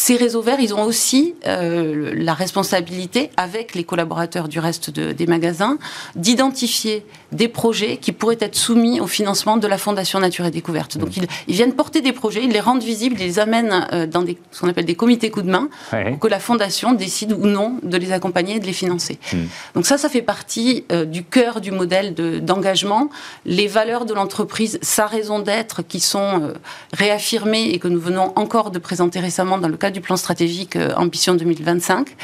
Ces 0.00 0.14
réseaux 0.14 0.42
verts, 0.42 0.60
ils 0.60 0.72
ont 0.74 0.84
aussi 0.84 1.34
la 1.44 2.32
responsabilité, 2.32 3.30
avec 3.36 3.74
les 3.74 3.82
collaborateurs 3.82 4.46
du 4.46 4.60
reste 4.60 4.90
des 4.90 5.26
magasins, 5.26 5.76
d'identifier 6.14 7.04
des 7.32 7.48
projets 7.48 7.96
qui 7.96 8.12
pourraient 8.12 8.38
être 8.38 8.54
soumis 8.54 9.00
au 9.00 9.08
financement 9.08 9.56
de 9.56 9.66
la 9.66 9.76
Fondation 9.76 10.20
Nature 10.20 10.46
et 10.46 10.52
Découverte. 10.52 10.98
Donc 10.98 11.16
mhm. 11.16 11.24
ils, 11.48 11.54
viennent 11.56 11.72
porter 11.72 12.00
des 12.00 12.12
projets, 12.12 12.44
ils 12.44 12.52
les 12.52 12.60
rendent 12.60 12.84
visibles, 12.84 13.16
ils 13.18 13.24
les 13.24 13.38
amènent 13.40 14.06
dans 14.08 14.22
des, 14.22 14.38
ce 14.52 14.60
qu'on 14.60 14.68
appelle 14.68 14.84
des 14.84 14.94
comités 14.94 15.30
coup 15.30 15.42
de 15.42 15.50
main, 15.50 15.68
pour 15.90 16.18
que 16.20 16.28
la 16.28 16.38
Fondation 16.38 16.92
décide 16.92 17.32
ou 17.32 17.46
non 17.46 17.80
de 17.82 17.96
les 17.96 18.12
accompagner 18.12 18.56
et 18.56 18.60
de 18.60 18.66
les 18.66 18.72
financer. 18.72 19.18
Mhm. 19.32 19.48
Donc 19.74 19.86
ça, 19.86 19.98
ça 19.98 20.08
fait 20.08 20.22
partie 20.22 20.84
euh, 20.92 21.04
du 21.06 21.24
cœur 21.24 21.60
du 21.60 21.72
modèle 21.72 22.14
d'engagement. 22.14 23.10
les 23.44 23.66
valeurs 23.66 24.04
de 24.04 24.14
l'entreprise, 24.14 24.78
sa 24.80 25.06
raison 25.06 25.40
d'être, 25.40 25.82
qui 25.82 25.98
sont 25.98 26.42
euh, 26.42 26.52
réaffirmées 26.92 27.70
et 27.70 27.80
que 27.80 27.88
nous 27.88 28.00
venons 28.00 28.32
encore 28.36 28.70
de 28.70 28.78
présenter 28.78 29.18
récemment 29.18 29.58
dans 29.58 29.68
le 29.68 29.76
cadre 29.76 29.87
du 29.90 30.00
plan 30.00 30.16
stratégique 30.16 30.76
euh, 30.76 30.92
Ambition 30.96 31.34
2025, 31.34 32.16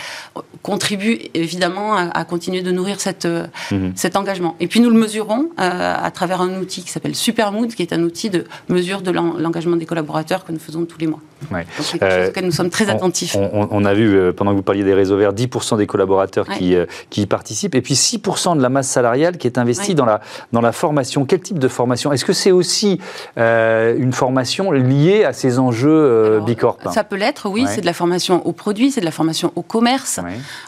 contribuent 0.62 1.20
évidemment 1.34 1.96
à, 1.96 2.24
continuer 2.24 2.62
de 2.62 2.70
nourrir 2.70 3.00
cette, 3.00 3.26
mhm. 3.70 3.92
cet 3.94 4.16
engagement. 4.16 4.56
Et 4.60 4.66
puis 4.66 4.80
nous 4.80 4.90
le 4.90 4.98
mesurons 4.98 5.50
à 5.56 6.10
travers 6.10 6.40
un 6.40 6.58
outil 6.58 6.82
qui 6.82 6.90
s'appelle 6.90 7.14
Supermood, 7.14 7.74
qui 7.74 7.82
est 7.82 7.92
un 7.92 8.02
outil 8.02 8.30
de 8.30 8.46
mesure 8.68 9.02
de 9.02 9.10
l'engagement 9.10 9.76
des 9.76 9.84
collaborateurs 9.84 10.44
que 10.44 10.52
nous 10.52 10.58
faisons 10.58 10.84
tous 10.84 10.98
les 10.98 11.06
mois. 11.06 11.20
Donc 11.50 11.64
c'est 11.80 11.98
quelque 11.98 12.18
chose 12.18 12.28
auquel 12.30 12.44
nous 12.46 12.52
sommes 12.52 12.70
très 12.70 12.88
attentifs. 12.88 13.36
On, 13.36 13.84
a 13.84 13.92
vu, 13.92 14.32
pendant 14.32 14.52
que 14.52 14.56
vous 14.56 14.62
parliez 14.62 14.84
des 14.84 14.94
réseaux 14.94 15.18
verts, 15.18 15.34
10% 15.34 15.76
des 15.76 15.86
collaborateurs 15.86 16.48
qui, 16.48 16.74
qui 17.10 17.22
y 17.22 17.26
participent. 17.26 17.74
Et 17.74 17.82
puis 17.82 17.94
6% 17.94 18.56
de 18.56 18.62
la 18.62 18.70
masse 18.70 18.88
salariale 18.88 19.36
qui 19.36 19.46
est 19.46 19.58
investie 19.58 19.94
dans, 19.94 20.06
la, 20.06 20.20
dans 20.52 20.60
la 20.60 20.72
formation. 20.72 21.24
Quel 21.26 21.40
type 21.40 21.58
de 21.58 21.68
formation? 21.68 22.12
Est-ce 22.12 22.24
que 22.24 22.32
c'est 22.32 22.52
aussi 22.52 23.00
euh, 23.38 23.94
une 23.98 24.12
formation 24.12 24.70
liée 24.70 25.24
à 25.24 25.32
ces 25.32 25.58
enjeux 25.58 25.90
euh, 25.90 26.40
Bicorp? 26.40 26.78
Ça 26.92 27.04
peut 27.04 27.16
l'être, 27.16 27.48
oui. 27.54 27.64
C'est 27.68 27.80
de 27.80 27.86
la 27.86 27.92
formation 27.92 28.46
aux 28.46 28.52
produits, 28.52 28.90
c'est 28.90 29.00
de 29.00 29.04
la 29.04 29.10
formation 29.10 29.52
au 29.56 29.62
commerce. 29.62 30.20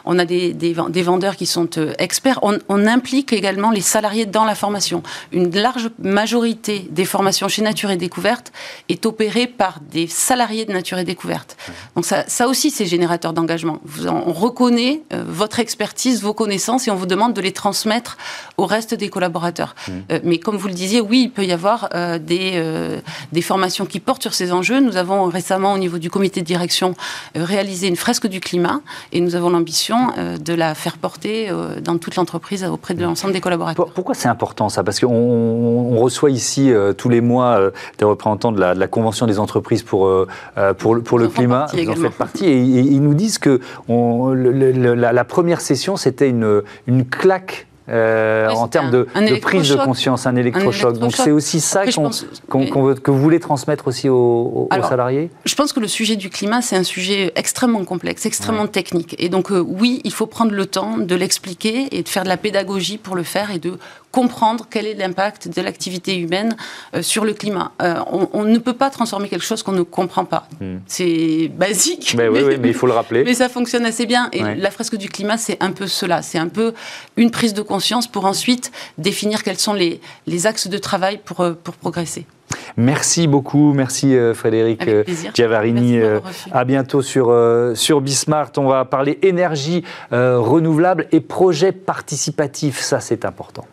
On 0.05 0.17
a 0.19 0.25
des, 0.25 0.53
des, 0.53 1.03
vendeurs 1.03 1.35
qui 1.35 1.45
sont 1.45 1.69
euh, 1.77 1.93
experts. 1.99 2.39
On, 2.41 2.57
on, 2.69 2.87
implique 2.87 3.33
également 3.33 3.71
les 3.71 3.81
salariés 3.81 4.25
dans 4.25 4.45
la 4.45 4.55
formation. 4.55 5.03
Une 5.31 5.53
large 5.53 5.89
majorité 6.01 6.87
des 6.89 7.05
formations 7.05 7.47
chez 7.47 7.61
Nature 7.61 7.91
et 7.91 7.97
Découverte 7.97 8.51
est 8.87 9.05
opérée 9.05 9.47
par 9.47 9.79
des 9.91 10.07
salariés 10.07 10.65
de 10.65 10.71
Nature 10.71 10.97
et 10.97 11.03
Découverte. 11.03 11.57
Donc 11.95 12.05
ça, 12.05 12.23
ça 12.27 12.47
aussi, 12.47 12.71
c'est 12.71 12.85
générateur 12.85 13.33
d'engagement. 13.33 13.79
On 14.07 14.33
reconnaît 14.33 15.01
votre 15.11 15.59
expertise, 15.59 16.21
vos 16.21 16.33
connaissances 16.33 16.87
et 16.87 16.91
on 16.91 16.95
vous 16.95 17.05
demande 17.05 17.33
de 17.33 17.41
les 17.41 17.51
transmettre 17.51 18.17
au 18.57 18.65
reste 18.65 18.93
des 18.93 19.09
collaborateurs. 19.09 19.75
Mmh. 19.87 19.91
Euh, 20.11 20.19
mais 20.23 20.37
comme 20.37 20.57
vous 20.57 20.67
le 20.67 20.73
disiez, 20.73 21.01
oui, 21.01 21.23
il 21.23 21.31
peut 21.31 21.45
y 21.45 21.51
avoir 21.51 21.89
euh, 21.93 22.19
des, 22.19 22.53
euh, 22.55 22.99
des 23.31 23.41
formations 23.41 23.85
qui 23.85 23.99
portent 23.99 24.21
sur 24.21 24.33
ces 24.33 24.51
enjeux. 24.51 24.79
Nous 24.79 24.97
avons 24.97 25.25
récemment, 25.25 25.73
au 25.73 25.77
niveau 25.77 25.97
du 25.97 26.09
comité 26.09 26.41
de 26.41 26.45
direction, 26.45 26.76
réalisé 27.35 27.87
une 27.87 27.95
fresque 27.95 28.27
du 28.27 28.39
climat 28.39 28.81
et 29.11 29.21
nous 29.21 29.35
avons 29.35 29.49
l'ambition 29.49 30.13
de 30.39 30.53
la 30.53 30.75
faire 30.75 30.97
porter 30.97 31.49
dans 31.81 31.97
toute 31.97 32.15
l'entreprise 32.15 32.63
auprès 32.63 32.93
de 32.93 33.03
l'ensemble 33.03 33.33
des 33.33 33.41
collaborateurs. 33.41 33.91
Pourquoi 33.93 34.15
c'est 34.15 34.27
important 34.27 34.69
ça? 34.69 34.83
Parce 34.83 34.99
qu'on 34.99 35.97
reçoit 35.97 36.29
ici 36.29 36.71
tous 36.97 37.09
les 37.09 37.21
mois 37.21 37.71
des 37.97 38.05
représentants 38.05 38.51
de 38.51 38.59
la, 38.59 38.73
de 38.73 38.79
la, 38.79 38.87
Convention 38.87 39.27
des 39.27 39.39
entreprises 39.39 39.83
pour, 39.83 40.09
pour, 40.77 41.03
pour 41.03 41.19
le 41.19 41.27
climat. 41.27 41.67
Vous 41.73 41.89
en 41.89 41.95
faites 41.95 42.17
partie 42.17 42.45
et, 42.45 42.57
ils 42.57 43.01
nous 43.01 43.13
disent 43.13 43.37
que 43.37 43.59
on, 43.87 44.33
la, 44.33 45.13
la, 45.13 45.23
première 45.23 45.61
session, 45.61 45.97
c'était 45.97 46.29
une, 46.29 46.61
une 46.87 47.05
claque 47.05 47.67
euh, 47.89 48.49
en 48.49 48.67
termes 48.67 48.91
de, 48.91 49.03
prise 49.39 49.69
de 49.69 49.75
conscience, 49.75 50.27
un 50.27 50.35
électrochoc. 50.35 50.97
Donc 50.97 51.15
c'est 51.15 51.31
aussi 51.31 51.61
ça 51.61 51.85
que 51.85 53.11
vous 53.11 53.21
voulez 53.21 53.39
transmettre 53.39 53.87
aussi 53.87 54.09
aux, 54.09 54.69
salariés? 54.87 55.29
Je 55.45 55.55
pense 55.55 55.73
que 55.73 55.79
le 55.79 55.87
sujet 55.87 56.15
du 56.15 56.29
climat, 56.29 56.61
c'est 56.61 56.75
un 56.75 56.83
sujet 56.83 57.31
extrêmement 57.35 57.83
complexe, 57.85 58.25
extrêmement 58.25 58.67
technique. 58.67 59.15
Et 59.19 59.29
donc 59.29 59.51
euh, 59.51 59.59
oui, 59.59 60.01
il 60.03 60.13
faut 60.13 60.25
prendre 60.27 60.51
le 60.51 60.65
temps 60.65 60.97
de 60.97 61.15
l'expliquer 61.15 61.87
et 61.91 62.03
de 62.03 62.09
faire 62.09 62.23
de 62.23 62.29
la 62.29 62.37
pédagogie 62.37 62.97
pour 62.97 63.15
le 63.15 63.23
faire 63.23 63.51
et 63.51 63.59
de 63.59 63.77
comprendre 64.17 64.65
quel 64.67 64.87
est 64.87 64.95
l'impact 64.95 65.47
de 65.55 65.61
l'activité 65.61 66.17
humaine 66.17 66.55
euh, 66.95 67.03
sur 67.03 67.23
le 67.23 67.33
climat. 67.33 67.71
on, 68.39 68.43
ne 68.45 68.57
peut 68.57 68.73
pas 68.83 68.89
transformer 68.89 69.27
quelque 69.29 69.45
chose 69.45 69.61
qu'on 69.61 69.77
ne 69.83 69.83
comprend 69.83 70.25
pas. 70.25 70.47
Hmm. 70.59 70.77
C'est 70.87 71.51
basique. 71.53 72.15
Mais, 72.17 72.27
oui, 72.27 72.57
mais, 72.59 72.69
il 72.69 72.73
faut 72.73 72.87
le 72.87 72.93
rappeler. 72.93 73.23
Mais 73.23 73.35
ça 73.35 73.47
fonctionne 73.47 73.85
assez 73.85 74.07
bien. 74.07 74.29
Et 74.33 74.41
la 74.41 74.71
fresque 74.71 74.97
du 74.97 75.09
climat, 75.09 75.37
c'est 75.37 75.57
un 75.61 75.71
peu 75.71 75.85
cela. 75.85 76.23
C'est 76.23 76.39
un 76.39 76.47
peu 76.47 76.73
une 77.15 77.29
prise 77.29 77.53
de 77.53 77.61
conscience 77.61 78.07
pour 78.07 78.25
ensuite 78.25 78.71
définir 78.97 79.43
quels 79.43 79.59
sont 79.59 79.73
les, 79.73 80.01
les 80.25 80.47
axes 80.47 80.67
de 80.67 80.77
travail 80.79 81.19
pour, 81.23 81.41
euh, 81.41 81.53
pour 81.53 81.75
progresser. 81.75 82.25
Merci 82.77 83.27
beaucoup, 83.27 83.73
merci 83.73 84.15
euh, 84.15 84.33
Frédéric 84.33 84.87
euh, 84.87 85.03
Giavarini. 85.33 85.99
à 86.51 86.63
bientôt 86.65 87.01
sur, 87.01 87.33
sur 87.75 88.01
Bismart. 88.01 88.51
On 88.57 88.67
va 88.67 88.85
parler 88.85 89.19
énergie 89.21 89.83
renouvelable 90.11 91.07
et 91.11 91.19
projets 91.19 91.71
participatifs. 91.71 92.79
Ça, 92.79 92.99
c'est 92.99 93.25
important. 93.25 93.65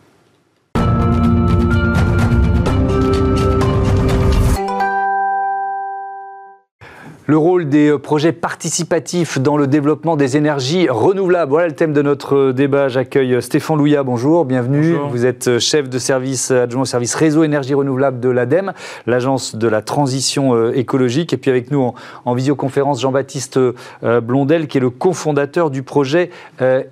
Le 7.27 7.39
rôle 7.39 7.69
des 7.69 7.89
euh, 7.89 7.97
projets 7.97 8.33
participatifs 8.33 9.39
dans 9.39 9.57
le 9.57 9.65
développement 9.65 10.15
des 10.15 10.37
énergies 10.37 10.87
renouvelables. 10.87 11.49
Voilà 11.49 11.67
le 11.67 11.73
thème 11.73 11.91
de 11.91 12.03
notre 12.03 12.35
euh, 12.35 12.53
débat. 12.53 12.87
J'accueille 12.87 13.33
euh, 13.33 13.41
Stéphane 13.41 13.79
Louya. 13.79 14.03
Bonjour, 14.03 14.45
bienvenue. 14.45 14.95
Vous 15.09 15.25
êtes 15.25 15.57
chef 15.57 15.89
de 15.89 15.97
service 15.97 16.51
adjoint 16.51 16.83
au 16.83 16.85
service 16.85 17.15
réseau 17.15 17.43
énergie 17.43 17.73
renouvelable 17.73 18.19
de 18.19 18.29
l'ADEME, 18.29 18.73
l'agence 19.07 19.55
de 19.55 19.67
la 19.67 19.81
transition 19.81 20.69
écologique. 20.71 21.33
Et 21.33 21.37
puis 21.37 21.49
avec 21.49 21.71
nous 21.71 21.93
en, 22.25 22.33
visioconférence, 22.35 23.01
Jean-Baptiste 23.01 23.59
Blondel, 24.03 24.67
qui 24.67 24.77
est 24.77 24.81
le 24.81 24.89
cofondateur 24.89 25.69
du 25.69 25.83
projet 25.83 26.29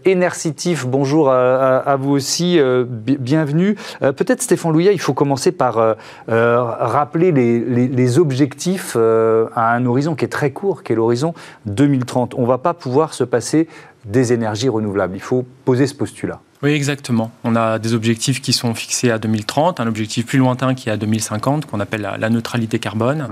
Énercitif. 0.06 0.86
Bonjour 0.88 1.30
à, 1.30 1.96
vous 2.00 2.12
aussi, 2.12 2.60
bienvenue. 2.98 3.76
Peut-être 4.00 4.42
Stéphane 4.42 4.72
Louya, 4.72 4.92
il 4.92 5.00
faut 5.00 5.14
commencer 5.14 5.52
par 5.52 5.96
rappeler 6.28 7.32
les, 7.32 7.60
les 7.60 8.20
objectifs 8.20 8.96
à 8.96 9.74
un 9.74 9.86
horizon 9.86 10.16
est 10.24 10.32
très 10.32 10.52
court, 10.52 10.84
qui 10.84 10.94
est 10.94 10.96
l'horizon 10.96 11.34
2030. 11.66 12.34
On 12.36 12.42
ne 12.42 12.48
va 12.48 12.58
pas 12.58 12.74
pouvoir 12.74 13.14
se 13.14 13.24
passer 13.24 13.68
des 14.06 14.34
énergies 14.34 14.70
renouvelables. 14.70 15.16
Il 15.16 15.22
faut 15.22 15.46
poser 15.66 15.88
ce 15.88 15.96
postulat. 15.96 16.42
Oui, 16.62 16.72
exactement. 16.72 17.32
On 17.44 17.58
a 17.58 17.78
des 17.78 17.94
objectifs 17.94 18.42
qui 18.42 18.54
sont 18.54 18.74
fixés 18.74 19.12
à 19.12 19.18
2030, 19.20 19.82
un 19.82 19.88
objectif 19.88 20.26
plus 20.26 20.40
lointain 20.40 20.76
qui 20.76 20.88
est 20.88 20.94
à 20.94 20.98
2050, 20.98 21.66
qu'on 21.66 21.82
appelle 21.82 22.10
la, 22.18 22.30
neutralité 22.30 22.80
carbone, 22.80 23.28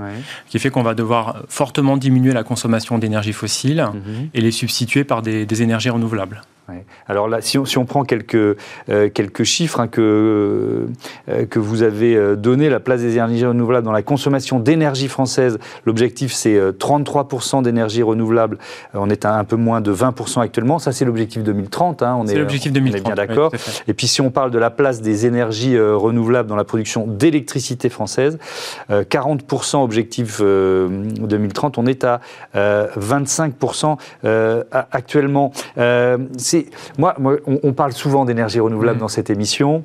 qui 0.48 0.58
fait 0.58 0.68
qu'on 0.70 0.82
va 0.82 0.94
devoir 0.94 1.42
fortement 1.48 1.96
diminuer 1.96 2.34
la 2.34 2.44
consommation 2.44 2.98
d'énergie 2.98 3.32
fossile 3.32 3.86
mhm. 3.94 4.28
et 4.34 4.40
les 4.42 4.50
substituer 4.50 5.04
par 5.04 5.22
des 5.22 5.62
énergies 5.62 5.88
renouvelables. 5.88 6.42
Alors 7.08 7.28
là, 7.28 7.40
si 7.40 7.58
on, 7.58 7.84
prend 7.84 8.04
quelques, 8.04 8.34
euh, 8.34 8.56
quelques 9.12 9.42
chiffres 9.42 9.80
hein, 9.80 9.88
que, 9.88 10.86
euh, 11.28 11.46
que 11.46 11.58
vous 11.58 11.82
avez 11.82 12.14
euh, 12.14 12.36
donné, 12.36 12.68
la 12.68 12.80
place 12.80 13.00
des 13.00 13.14
énergies 13.14 13.44
renouvelables 13.44 13.84
dans 13.84 13.92
la 13.92 14.02
consommation 14.02 14.60
d'énergie 14.60 15.08
française, 15.08 15.58
l'objectif 15.84 16.32
c'est 16.32 16.58
33% 16.58 17.62
d'énergie 17.62 18.02
renouvelable, 18.02 18.58
on 18.94 19.10
est 19.10 19.24
à 19.24 19.34
un 19.34 19.44
peu 19.44 19.56
moins 19.56 19.80
de 19.80 19.92
20% 19.92 20.40
actuellement, 20.40 20.78
ça 20.78 20.92
c'est 20.92 21.04
l'objectif 21.04 21.42
2030, 21.42 22.02
hein, 22.02 22.16
on 22.18 22.26
est, 22.26 22.36
l'objectif 22.36 22.72
2030, 22.72 22.94
on 22.94 22.98
est 22.98 23.14
bien 23.14 23.26
d'accord. 23.26 23.52
Et 23.88 23.94
puis 23.94 24.06
si 24.06 24.20
on 24.20 24.30
parle 24.30 24.50
de 24.50 24.58
la 24.58 24.70
place 24.70 25.00
des 25.00 25.26
énergies 25.26 25.78
renouvelables 25.78 26.48
dans 26.48 26.56
la 26.56 26.64
production 26.64 27.06
d'électricité 27.06 27.88
française, 27.88 28.38
40% 28.90 29.82
objectif 29.82 30.40
2030, 30.40 31.78
on 31.78 31.86
est 31.86 32.04
à 32.04 32.20
25% 32.54 33.96
actuellement. 34.72 35.52
C'est 36.52 36.66
moi, 36.98 37.16
on, 37.46 37.72
parle 37.72 37.92
souvent 37.92 38.24
d'énergie 38.24 38.60
renouvelable 38.60 38.98
mm. 38.98 39.00
dans 39.00 39.08
cette 39.08 39.30
émission. 39.30 39.84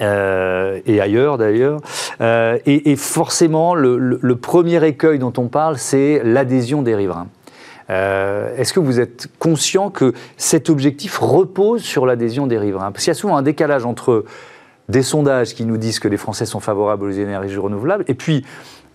Euh, 0.00 0.80
et 0.86 1.00
ailleurs 1.00 1.36
d'ailleurs. 1.36 1.80
Euh, 2.20 2.58
et, 2.66 2.96
forcément, 2.96 3.74
le, 3.74 4.34
premier 4.36 4.84
écueil 4.86 5.18
dont 5.18 5.32
on 5.36 5.48
parle, 5.48 5.78
c'est 5.78 6.20
l'adhésion 6.24 6.82
des 6.82 6.94
riverains. 6.94 7.28
Euh, 7.88 8.56
est-ce 8.56 8.72
que 8.72 8.80
vous 8.80 9.00
êtes 9.00 9.28
conscient 9.38 9.90
que 9.90 10.12
cet 10.36 10.70
objectif 10.70 11.18
repose 11.18 11.82
sur 11.82 12.06
l'adhésion 12.06 12.46
des 12.46 12.58
riverains? 12.58 12.92
Parce 12.92 13.04
qu'il 13.04 13.10
y 13.10 13.16
a 13.16 13.18
souvent 13.18 13.36
un 13.36 13.42
décalage 13.42 13.84
entre 13.84 14.24
des 14.88 15.02
sondages 15.02 15.54
qui 15.54 15.64
nous 15.64 15.76
disent 15.76 15.98
que 15.98 16.08
les 16.08 16.16
Français 16.16 16.46
sont 16.46 16.60
favorables 16.60 17.04
aux 17.04 17.10
énergies 17.10 17.56
renouvelables 17.56 18.04
et 18.06 18.14
puis 18.14 18.44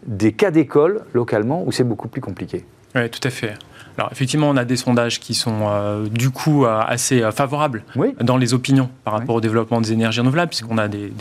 des 0.05 0.31
cas 0.31 0.51
d'école 0.51 1.01
localement 1.13 1.63
où 1.65 1.71
c'est 1.71 1.83
beaucoup 1.83 2.07
plus 2.07 2.21
compliqué. 2.21 2.63
Oui, 2.95 3.09
tout 3.09 3.25
à 3.27 3.29
fait. 3.29 3.53
Alors 3.97 4.11
effectivement, 4.11 4.49
on 4.49 4.57
a 4.57 4.65
des 4.65 4.75
sondages 4.75 5.19
qui 5.19 5.33
sont 5.33 5.61
euh, 5.63 6.07
du 6.07 6.29
coup 6.29 6.65
euh, 6.65 6.81
assez 6.85 7.21
euh, 7.21 7.31
favorables 7.31 7.83
dans 8.21 8.37
les 8.37 8.53
opinions 8.53 8.89
par 9.03 9.13
rapport 9.13 9.35
au 9.35 9.41
développement 9.41 9.79
des 9.81 9.93
énergies 9.93 10.19
renouvelables, 10.19 10.49
puisqu'on 10.49 10.77
a 10.77 10.87
des, 10.87 11.11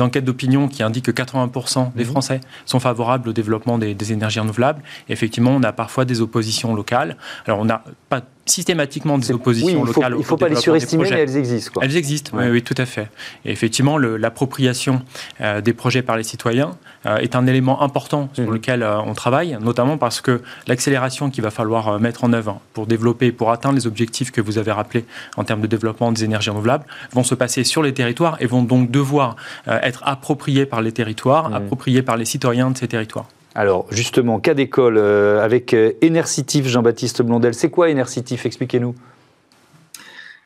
enquêtes 0.00 0.24
d'opinion 0.24 0.66
qui 0.68 0.82
indiquent 0.82 1.06
que 1.06 1.10
80% 1.12 1.94
des 1.94 2.04
mhm. 2.04 2.10
Français 2.10 2.40
sont 2.66 2.80
favorables 2.80 3.28
au 3.28 3.32
développement 3.32 3.78
des, 3.78 3.94
des, 3.94 4.12
énergies 4.12 4.40
renouvelables. 4.40 4.82
Et 5.08 5.12
effectivement, 5.12 5.52
on 5.52 5.62
a 5.62 5.72
parfois 5.72 6.04
des 6.04 6.20
oppositions 6.20 6.74
locales. 6.74 7.16
Alors 7.46 7.60
on 7.60 7.64
n'a 7.64 7.84
pas 8.08 8.22
systématiquement 8.46 9.18
des 9.18 9.32
oppositions 9.32 9.84
locales. 9.84 10.12
Il 10.14 10.18
ne 10.18 10.22
faut 10.22 10.36
pas 10.36 10.48
les 10.48 10.56
surestimer, 10.56 11.08
mais 11.10 11.20
elles 11.20 11.36
existent. 11.36 11.80
Elles 11.80 11.96
existent, 11.96 12.32
oui, 12.34 12.48
oui, 12.50 12.62
tout 12.62 12.74
à 12.76 12.86
fait. 12.86 13.08
Et 13.44 13.52
effectivement, 13.52 13.98
l'appropriation 13.98 15.02
euh, 15.40 15.60
des 15.60 15.72
projets 15.72 16.02
par 16.02 16.16
les 16.16 16.22
citoyens 16.22 16.76
euh, 17.06 17.16
est 17.18 17.36
un 17.36 17.46
élément 17.46 17.82
important 17.82 18.28
sur 18.34 18.44
mmh. 18.44 18.52
lequel 18.52 18.82
euh, 18.82 18.98
on 19.00 19.14
travaille, 19.14 19.56
notamment 19.60 19.96
parce 19.96 20.20
que 20.20 20.42
l'accélération 20.66 21.30
qu'il 21.30 21.42
va 21.42 21.50
falloir 21.50 21.98
mettre 21.98 22.24
en 22.24 22.32
œuvre 22.32 22.60
pour 22.72 22.86
développer, 22.86 23.32
pour 23.32 23.50
atteindre 23.50 23.76
les 23.76 23.86
objectifs 23.86 24.30
que 24.30 24.40
vous 24.40 24.58
avez 24.58 24.72
rappelés 24.72 25.04
en 25.36 25.44
termes 25.44 25.60
de 25.60 25.66
développement 25.66 26.12
des 26.12 26.24
énergies 26.24 26.50
renouvelables, 26.50 26.84
vont 27.12 27.24
se 27.24 27.34
passer 27.34 27.64
sur 27.64 27.82
les 27.82 27.94
territoires 27.94 28.36
et 28.40 28.46
vont 28.46 28.62
donc 28.62 28.90
devoir 28.90 29.36
être 29.66 30.02
appropriés 30.04 30.66
par 30.66 30.82
les 30.82 30.92
territoires, 30.92 31.50
mmh. 31.50 31.54
appropriés 31.54 32.02
par 32.02 32.16
les 32.16 32.24
citoyens 32.24 32.70
de 32.70 32.78
ces 32.78 32.88
territoires. 32.88 33.26
Alors 33.54 33.86
justement, 33.90 34.40
cas 34.40 34.54
d'école 34.54 34.98
euh, 34.98 35.44
avec 35.44 35.74
euh, 35.74 35.92
Énercitif, 36.00 36.66
Jean-Baptiste 36.66 37.22
Blondel. 37.22 37.54
C'est 37.54 37.70
quoi 37.70 37.88
Énercitif 37.88 38.46
Expliquez-nous. 38.46 38.96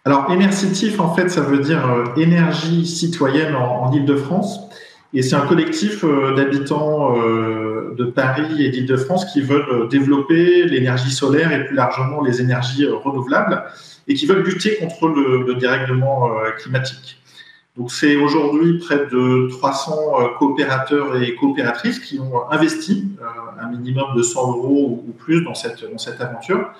Alors 0.04 0.30
Énercitif, 0.30 1.00
en 1.00 1.14
fait, 1.14 1.30
ça 1.30 1.40
veut 1.40 1.58
dire 1.58 1.90
euh, 1.90 2.04
énergie 2.20 2.86
citoyenne 2.86 3.54
en, 3.54 3.90
Ile-de-France. 3.92 4.60
Et 5.14 5.22
c'est 5.22 5.36
un 5.36 5.46
collectif 5.46 6.04
d'habitants 6.36 7.14
de 7.14 8.04
Paris 8.04 8.62
et 8.62 8.68
d'Île-de-France 8.68 9.24
qui 9.32 9.40
veulent 9.40 9.88
développer 9.88 10.64
l'énergie 10.64 11.10
solaire 11.10 11.50
et 11.50 11.64
plus 11.64 11.74
largement 11.74 12.22
les 12.22 12.42
énergies 12.42 12.86
renouvelables 12.86 13.64
et 14.06 14.12
qui 14.12 14.26
veulent 14.26 14.42
lutter 14.42 14.76
contre 14.76 15.08
le 15.08 15.54
dérèglement 15.54 16.28
climatique. 16.58 17.17
Donc 17.78 17.92
c'est 17.92 18.16
aujourd'hui 18.16 18.78
près 18.78 19.06
de 19.06 19.48
300 19.50 19.92
euh, 19.92 20.24
coopérateurs 20.38 21.22
et 21.22 21.36
coopératrices 21.36 22.00
qui 22.00 22.18
ont 22.18 22.50
investi 22.50 23.12
euh, 23.22 23.62
un 23.62 23.70
minimum 23.70 24.16
de 24.16 24.22
100 24.22 24.56
euros 24.56 25.04
ou 25.06 25.12
plus 25.12 25.42
dans 25.42 25.54
cette, 25.54 25.88
dans 25.90 25.98
cette 25.98 26.20
aventure 26.20 26.72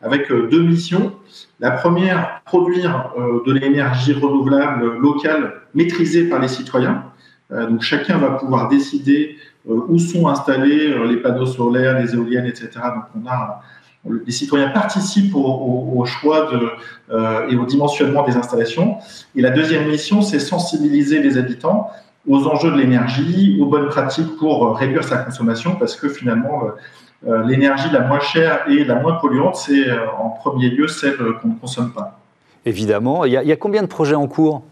avec 0.00 0.30
deux 0.30 0.62
missions. 0.62 1.14
La 1.60 1.70
première, 1.70 2.42
produire 2.44 3.12
de 3.16 3.52
l'énergie 3.52 4.12
renouvelable 4.12 4.98
locale 4.98 5.62
maîtrisée 5.72 6.28
par 6.28 6.40
les 6.40 6.48
citoyens. 6.48 7.04
donc 7.50 7.80
chacun 7.80 8.18
va 8.18 8.32
pouvoir 8.32 8.68
décider 8.68 9.38
où 9.64 9.98
sont 9.98 10.28
installés 10.28 10.94
les 11.06 11.16
panneaux 11.16 11.46
solaires, 11.46 11.98
les 11.98 12.12
éoliennes, 12.12 12.44
etc. 12.44 12.68
Donc 12.74 13.04
on 13.16 13.26
a 13.26 13.62
les 14.06 14.32
citoyens 14.32 14.68
participent 14.68 15.34
au, 15.34 16.04
choix 16.04 16.50
de, 16.52 16.70
euh, 17.10 17.48
et 17.48 17.56
au 17.56 17.64
dimensionnement 17.64 18.22
des 18.24 18.36
installations. 18.36 18.96
Et 19.34 19.40
la 19.40 19.50
deuxième 19.50 19.88
mission, 19.88 20.22
c'est 20.22 20.38
sensibiliser 20.38 21.22
les 21.22 21.38
habitants 21.38 21.90
aux 22.28 22.46
enjeux 22.46 22.70
de 22.70 22.76
l'énergie, 22.76 23.58
aux 23.60 23.66
bonnes 23.66 23.88
pratiques 23.88 24.36
pour 24.38 24.76
réduire 24.76 25.04
sa 25.04 25.18
consommation, 25.18 25.76
parce 25.76 25.96
que 25.96 26.08
finalement, 26.08 26.64
euh, 26.64 27.30
euh, 27.30 27.42
l'énergie 27.44 27.88
la 27.92 28.00
moins 28.00 28.20
chère 28.20 28.68
et 28.68 28.84
la 28.84 28.96
moins 28.96 29.14
polluante, 29.14 29.56
c'est 29.56 29.86
en 30.18 30.30
premier 30.30 30.68
lieu 30.68 30.88
celle 30.88 31.16
qu'on 31.40 31.48
ne 31.48 31.54
consomme 31.54 31.92
pas. 31.92 32.18
Évidemment. 32.66 33.24
Il 33.24 33.32
y, 33.32 33.52
a, 33.52 33.56
combien 33.56 33.82
de 33.82 33.86
projets 33.86 34.14
en 34.14 34.26
cours 34.26 34.62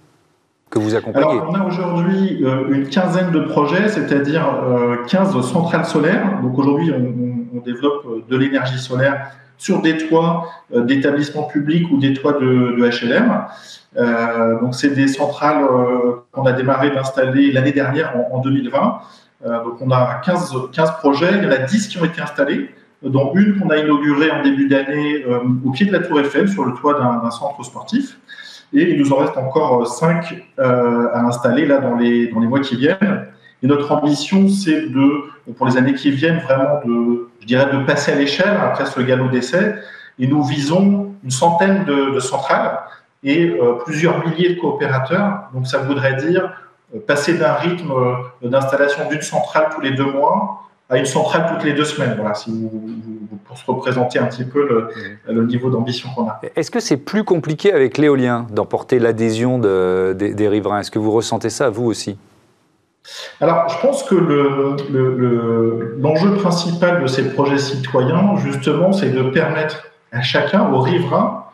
que 0.70 0.78
vous 0.78 0.94
accompagnez? 0.94 1.26
Alors, 1.26 1.50
on 1.50 1.54
a 1.54 1.64
aujourd'hui 1.64 2.42
une 2.70 2.88
quinzaine 2.88 3.30
de 3.30 3.40
projets, 3.40 3.88
c'est-à-dire 3.88 4.46
15 5.08 5.40
centrales 5.42 5.84
solaires. 5.84 6.40
Donc 6.42 6.58
aujourd'hui, 6.58 6.90
on 6.90 7.41
on 7.41 7.41
développe 7.60 8.04
euh, 8.06 8.24
de 8.28 8.36
l'énergie 8.36 8.78
solaire 8.78 9.30
sur 9.58 9.80
des 9.82 9.96
toits 9.96 10.48
euh, 10.74 10.82
d'établissements 10.82 11.44
publics 11.44 11.90
ou 11.90 11.98
des 11.98 12.14
toits 12.14 12.32
de, 12.32 12.76
HLM. 12.76 13.44
Euh, 13.96 14.60
donc, 14.60 14.74
c'est 14.74 14.90
des 14.90 15.08
centrales 15.08 15.64
qu'on 16.32 16.46
a 16.46 16.52
démarré 16.52 16.90
d'installer 16.90 17.52
l'année 17.52 17.72
dernière 17.72 18.14
en, 18.32 18.40
2020. 18.40 19.00
donc, 19.64 19.80
on 19.80 19.90
a 19.90 20.20
15, 20.24 20.54
15 20.72 20.92
projets, 20.98 21.30
il 21.36 21.44
y 21.44 21.46
en 21.46 21.50
a 21.50 21.58
10 21.58 21.88
qui 21.88 21.98
ont 21.98 22.04
été 22.04 22.20
installés, 22.22 22.70
dont 23.02 23.32
une 23.34 23.58
qu'on 23.58 23.68
a 23.68 23.76
inaugurée 23.76 24.30
en 24.30 24.42
début 24.42 24.66
d'année 24.66 25.24
au 25.64 25.70
pied 25.72 25.84
de 25.84 25.92
la 25.92 25.98
Tour 25.98 26.20
Eiffel, 26.20 26.48
sur 26.48 26.64
le 26.64 26.72
toit 26.72 26.98
d'un 26.98 27.30
centre 27.30 27.62
sportif. 27.64 28.18
Et 28.72 28.92
il 28.92 28.98
nous 28.98 29.12
en 29.12 29.16
reste 29.16 29.36
encore 29.36 29.86
5 29.86 30.42
à 30.58 31.20
installer 31.26 31.66
là 31.66 31.78
dans 31.78 31.96
les, 31.96 32.28
dans 32.28 32.40
les 32.40 32.46
mois 32.46 32.60
qui 32.60 32.76
viennent. 32.76 33.26
Et 33.62 33.66
notre 33.66 33.92
ambition, 33.92 34.48
c'est 34.48 34.88
de, 34.88 35.31
pour 35.56 35.66
les 35.66 35.76
années 35.76 35.94
qui 35.94 36.10
viennent, 36.10 36.38
vraiment 36.38 36.80
de, 36.84 37.28
je 37.40 37.46
dirais, 37.46 37.66
de 37.72 37.84
passer 37.84 38.12
à 38.12 38.14
l'échelle 38.14 38.56
après 38.62 38.86
ce 38.86 39.00
galop 39.00 39.28
d'essai. 39.28 39.74
Et 40.18 40.26
nous 40.26 40.42
visons 40.42 41.14
une 41.24 41.30
centaine 41.30 41.84
de, 41.84 42.18
centrales 42.20 42.80
et 43.24 43.48
euh, 43.48 43.74
plusieurs 43.84 44.26
milliers 44.26 44.54
de 44.54 44.60
coopérateurs. 44.60 45.48
Donc 45.54 45.66
ça 45.66 45.78
voudrait 45.78 46.16
dire 46.16 46.52
euh, 46.94 46.98
passer 47.06 47.34
d'un 47.34 47.54
rythme 47.54 47.90
euh, 47.90 48.48
d'installation 48.48 49.08
d'une 49.08 49.22
centrale 49.22 49.68
tous 49.74 49.80
les 49.80 49.92
deux 49.92 50.04
mois 50.04 50.58
à 50.88 50.98
une 50.98 51.06
centrale 51.06 51.46
toutes 51.48 51.64
les 51.64 51.72
deux 51.72 51.86
semaines. 51.86 52.14
Voilà, 52.16 52.34
si 52.34 52.50
vous, 52.50 52.70
pour 53.46 53.56
se 53.56 53.64
représenter 53.64 54.18
un 54.18 54.26
petit 54.26 54.44
peu 54.44 54.68
le, 54.68 55.32
le 55.32 55.46
niveau 55.46 55.70
d'ambition 55.70 56.10
qu'on 56.14 56.28
a. 56.28 56.40
Est-ce 56.54 56.70
que 56.70 56.80
c'est 56.80 56.98
plus 56.98 57.24
compliqué 57.24 57.72
avec 57.72 57.96
l'éolien 57.96 58.46
d'emporter 58.50 58.98
l'adhésion 58.98 59.58
de, 59.58 60.14
des 60.16 60.48
riverains? 60.48 60.80
Est-ce 60.80 60.90
que 60.90 60.98
vous 60.98 61.12
ressentez 61.12 61.48
ça 61.48 61.70
vous 61.70 61.86
aussi? 61.86 62.18
Alors, 63.40 63.68
je 63.68 63.80
pense 63.80 64.04
que 64.04 64.14
l'enjeu 64.14 66.30
le, 66.30 66.36
principal 66.36 67.02
de 67.02 67.06
ces 67.06 67.34
projets 67.34 67.58
citoyens, 67.58 68.36
justement, 68.36 68.92
c'est 68.92 69.10
de 69.10 69.22
permettre 69.22 69.84
à 70.12 70.22
chacun, 70.22 70.70
aux 70.72 70.80
riverains, 70.80 71.44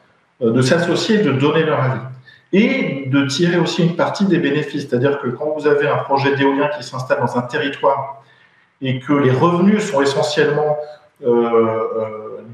euh, 0.43 0.53
de 0.53 0.61
s'associer 0.61 1.19
de 1.19 1.33
donner 1.33 1.63
leur 1.63 1.83
avis. 1.83 2.01
Et 2.53 3.05
de 3.09 3.27
tirer 3.27 3.59
aussi 3.59 3.85
une 3.85 3.97
partie 3.97 4.25
des 4.25 4.39
bénéfices. 4.39 4.89
C'est-à-dire 4.89 5.21
que 5.21 5.29
quand 5.29 5.55
vous 5.57 5.67
avez 5.67 5.89
un 5.89 5.99
projet 5.99 6.35
d'éolien 6.35 6.69
qui 6.69 6.83
s'installe 6.83 7.21
dans 7.21 7.37
un 7.37 7.43
territoire 7.43 8.23
et 8.81 9.01
que 9.01 9.13
les 9.13 9.31
revenus 9.31 9.91
sont 9.91 10.01
essentiellement 10.01 10.79
euh, 11.25 11.29
euh, 11.29 12.07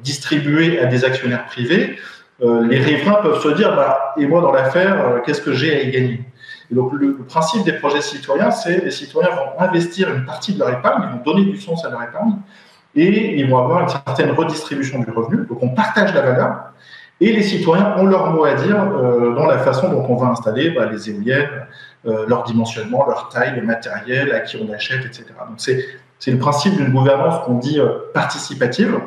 distribués 0.03 0.81
à 0.81 0.87
des 0.87 1.05
actionnaires 1.05 1.47
privés, 1.47 1.99
les 2.41 2.81
riverains 2.81 3.23
peuvent 3.23 3.41
se 3.41 3.49
dire 3.49 3.77
bah, 3.77 4.13
et 4.19 4.27
moi 4.27 4.43
dans 4.43 4.51
l'affaire, 4.51 5.23
qu'est-ce 5.25 5.41
que 5.41 5.53
j'ai 5.53 5.77
à 5.77 5.83
y 5.83 5.91
gagner? 5.93 6.21
Donc, 6.71 6.93
le, 6.95 7.17
principe 7.17 7.65
des 7.65 7.75
projets 7.75 8.01
citoyens, 8.01 8.51
c'est 8.51 8.85
les 8.85 8.91
citoyens 8.91 9.31
vont 9.31 9.61
investir 9.61 10.13
une 10.13 10.25
partie 10.25 10.55
de 10.55 10.59
leur 10.59 10.71
épargne, 10.71 11.05
ils 11.11 11.19
vont 11.19 11.33
donner 11.33 11.51
du 11.51 11.61
sens 11.61 11.85
à 11.85 11.91
leur 11.91 12.03
épargne, 12.03 12.37
et 12.95 13.39
ils 13.39 13.49
vont 13.49 13.59
avoir 13.59 13.83
une 13.83 13.89
certaine 13.89 14.31
redistribution 14.31 15.01
du 15.01 15.11
revenu. 15.11 15.47
Donc, 15.47 15.63
on 15.63 15.71
partage 15.71 16.15
la 16.15 16.23
valeur, 16.23 16.57
et 17.21 17.33
les 17.33 17.43
citoyens 17.43 17.97
ont 17.99 18.07
leur 18.07 18.31
mot 18.33 18.45
à 18.45 18.55
dire 18.55 18.77
euh, 18.81 19.35
dans 19.35 19.47
la 19.47 19.59
façon 19.59 19.89
dont 19.91 20.05
on 20.09 20.17
va 20.17 20.29
installer 20.29 20.71
bah, 20.71 20.87
les 20.87 21.11
éoliennes, 21.11 21.67
euh, 22.07 22.27
leur 22.27 22.45
dimensionnement, 22.45 23.07
leur 23.07 23.29
taille, 23.29 23.55
le 23.57 23.63
matériel, 23.63 24.33
à 24.33 24.41
qui 24.41 24.57
on 24.57 24.73
achète, 24.73 25.05
etc. 25.05 25.27
Donc, 25.49 25.59
c'est 25.59 26.31
le 26.31 26.39
principe 26.39 26.77
d'une 26.77 26.93
gouvernance 26.93 27.45
qu'on 27.45 27.59
dit 27.59 27.79
euh, 27.79 28.11
participative. 28.13 28.99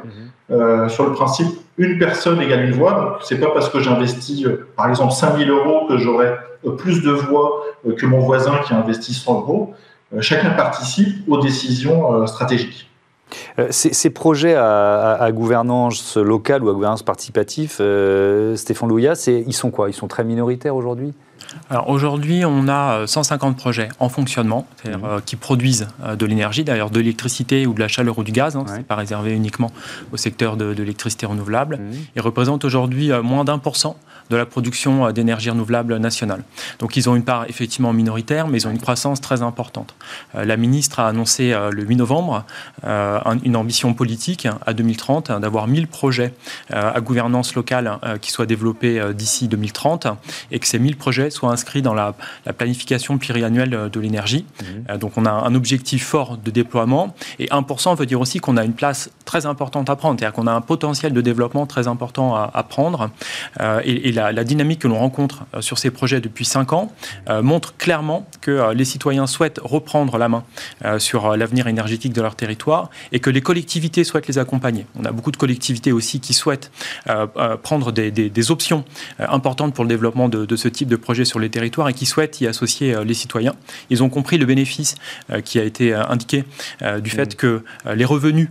Mmh. 0.50 0.88
sur 0.88 1.06
le 1.06 1.12
principe 1.12 1.48
une 1.78 2.00
personne 2.00 2.42
égale 2.42 2.66
une 2.66 2.74
voix. 2.74 2.94
Donc, 2.94 3.12
c'est 3.24 3.40
pas 3.40 3.52
parce 3.52 3.70
que 3.70 3.80
j'investis, 3.80 4.46
par 4.76 4.90
exemple, 4.90 5.14
5000 5.14 5.50
euros 5.50 5.88
que 5.88 5.98
j'aurai 5.98 6.34
plus 6.76 7.02
de 7.02 7.12
voix 7.12 7.64
euh, 7.88 7.96
que 7.96 8.06
mon 8.06 8.20
voisin 8.20 8.60
qui 8.66 8.74
a 8.74 8.78
investi 8.78 9.14
100 9.14 9.34
euros. 9.34 9.74
Euh, 10.14 10.22
chacun 10.22 10.52
participe 10.52 11.30
aux 11.30 11.40
décisions 11.40 12.14
euh, 12.14 12.26
stratégiques. 12.26 12.90
Ces, 13.72 14.10
projets 14.10 14.56
à, 14.56 15.30
gouvernance 15.34 16.16
locale 16.16 16.64
ou 16.64 16.70
à 16.70 16.74
gouvernance 16.74 17.04
participative, 17.04 17.82
Stéphane 18.56 18.88
Louya, 18.88 19.16
ils 19.28 19.54
sont 19.54 19.70
quoi? 19.70 19.90
Ils 19.90 19.94
sont 19.94 20.08
très 20.08 20.24
minoritaires 20.24 20.78
aujourd'hui? 20.78 21.14
Alors 21.70 21.90
aujourd'hui, 21.90 22.46
on 22.46 22.68
a 22.68 23.08
150 23.08 23.58
projets 23.58 23.90
en 24.00 24.10
fonctionnement, 24.10 24.68
mmh. 24.86 25.22
qui 25.26 25.36
produisent 25.36 25.88
de 26.18 26.26
l'énergie, 26.26 26.64
d'ailleurs 26.64 26.90
de 26.90 27.00
l'électricité 27.00 27.66
ou 27.68 27.74
de 27.74 27.80
la 27.80 27.88
chaleur 27.88 28.18
ou 28.18 28.24
du 28.24 28.32
gaz. 28.32 28.56
Hein, 28.56 28.66
Ce 28.68 28.74
n'est 28.74 28.84
pas 28.84 28.96
réservé 28.96 29.34
uniquement 29.34 29.72
au 30.12 30.18
secteur 30.18 30.58
de, 30.58 30.66
l'électricité 30.66 31.26
renouvelable. 31.26 31.78
Mmh. 31.78 31.92
Ils 32.16 32.22
représentent 32.22 32.66
aujourd'hui 32.66 33.12
moins 33.24 33.44
d'un 33.44 33.60
pour 33.60 33.76
cent 33.76 33.98
de 34.30 34.38
la 34.38 34.46
production 34.46 35.08
euh, 35.08 35.12
d'énergie 35.12 35.50
renouvelable 35.50 35.98
nationale. 35.98 36.44
Donc 36.80 36.96
ils 36.96 37.10
ont 37.10 37.16
une 37.16 37.24
part 37.24 37.46
effectivement 37.50 37.94
minoritaire, 37.94 38.48
mais 38.48 38.60
ils 38.60 38.68
ont 38.68 38.72
une 38.72 38.80
croissance 38.80 39.22
très 39.22 39.42
importante. 39.42 39.96
Euh, 40.36 40.46
la 40.46 40.58
ministre 40.58 41.00
a 41.00 41.08
annoncé 41.08 41.54
euh, 41.54 41.72
le 41.72 41.84
8 41.84 41.96
novembre 41.98 42.46
une 43.44 43.56
ambition 43.56 43.94
politique 43.94 44.48
à 44.66 44.74
2030 44.74 45.30
hein, 45.30 45.40
d'avoir 45.40 45.68
1000 45.68 45.88
projets 45.88 46.34
à 46.70 47.00
gouvernance 47.02 47.56
locale 47.56 48.00
qui 48.22 48.32
soient 48.32 48.46
développés 48.46 49.02
d'ici 49.14 49.48
2030 49.48 50.08
et 50.52 50.60
que 50.60 50.68
ces 50.68 50.80
1000 50.80 50.96
projets 50.96 51.30
soient 51.30 51.52
inscrits 51.52 51.82
dans 51.82 51.94
la, 51.94 52.14
planification 52.58 53.18
pluriannuelle 53.18 53.90
de 53.92 54.00
l'énergie. 54.00 54.46
Mmh. 54.62 54.98
Donc 54.98 55.14
on 55.18 55.26
a 55.26 55.32
un 55.32 55.56
objectif 55.56 56.06
fort 56.06 56.38
de 56.38 56.52
déploiement 56.52 57.16
et 57.40 57.48
1% 57.48 57.96
veut 57.96 58.06
dire 58.06 58.22
aussi 58.22 58.40
qu'on 58.40 58.58
a 58.58 58.64
une 58.64 58.74
place 58.74 59.10
très 59.26 59.46
importante 59.46 59.90
à 59.90 59.96
prendre, 59.96 60.20
c'est-à-dire 60.20 60.34
qu'on 60.34 60.48
a 60.48 60.54
un 60.54 60.62
potentiel 60.62 61.14
de 61.14 61.22
développement 61.22 61.66
très 61.66 61.88
important 61.88 62.36
à, 62.36 62.64
prendre. 62.64 63.10
et, 63.84 64.10
et 64.10 64.12
la, 64.18 64.44
dynamique 64.44 64.80
que 64.80 64.88
l'on 64.88 64.98
rencontre 64.98 65.46
euh, 65.54 65.62
sur 65.62 65.78
ces 65.78 65.92
projets 65.92 66.22
depuis 66.22 66.46
cinq 66.46 66.74
ans 66.74 66.92
euh, 67.30 67.42
montre 67.42 67.76
clairement 67.78 68.28
que 68.42 68.52
euh, 68.52 68.74
les 68.74 68.86
citoyens 68.86 69.28
souhaitent 69.28 69.60
reprendre 69.64 70.18
la 70.18 70.30
main 70.30 70.44
sur 71.00 71.36
l'avenir 71.36 71.68
énergétique 71.68 72.14
de 72.14 72.22
leur 72.22 72.36
territoire 72.36 72.90
et 73.12 73.20
que 73.20 73.30
les 73.30 73.42
collectivités 73.42 74.04
souhaitent 74.04 74.28
les 74.28 74.38
accompagner. 74.38 74.86
On 75.00 75.06
a 75.06 75.12
beaucoup 75.12 75.32
de 75.32 75.38
collectivités 75.38 75.92
aussi 75.92 76.20
qui 76.20 76.34
souhaitent 76.34 76.72
prendre 77.64 77.92
des, 77.92 78.52
options 78.52 78.86
importantes 79.20 79.74
pour 79.74 79.84
le 79.84 79.90
développement 79.90 80.30
de, 80.30 80.56
ce 80.56 80.68
type 80.68 80.88
de 80.88 80.96
projet 80.96 81.26
sur 81.26 81.40
les 81.40 81.50
territoires 81.50 81.90
et 81.90 81.94
qui 81.94 82.06
souhaitent 82.06 82.40
y 82.42 82.48
associer 82.48 82.96
les 83.04 83.14
citoyens. 83.14 83.56
Ils 83.90 84.04
ont 84.04 84.10
compris 84.10 84.38
le 84.38 84.46
bénéfice 84.46 84.96
qui 85.44 85.60
a 85.60 85.64
été 85.64 85.94
indiqué 85.94 86.44
du 87.02 87.10
fait 87.10 87.34
mmh. 87.34 87.38
que 87.38 87.64
les 87.94 88.06
revenus 88.06 88.50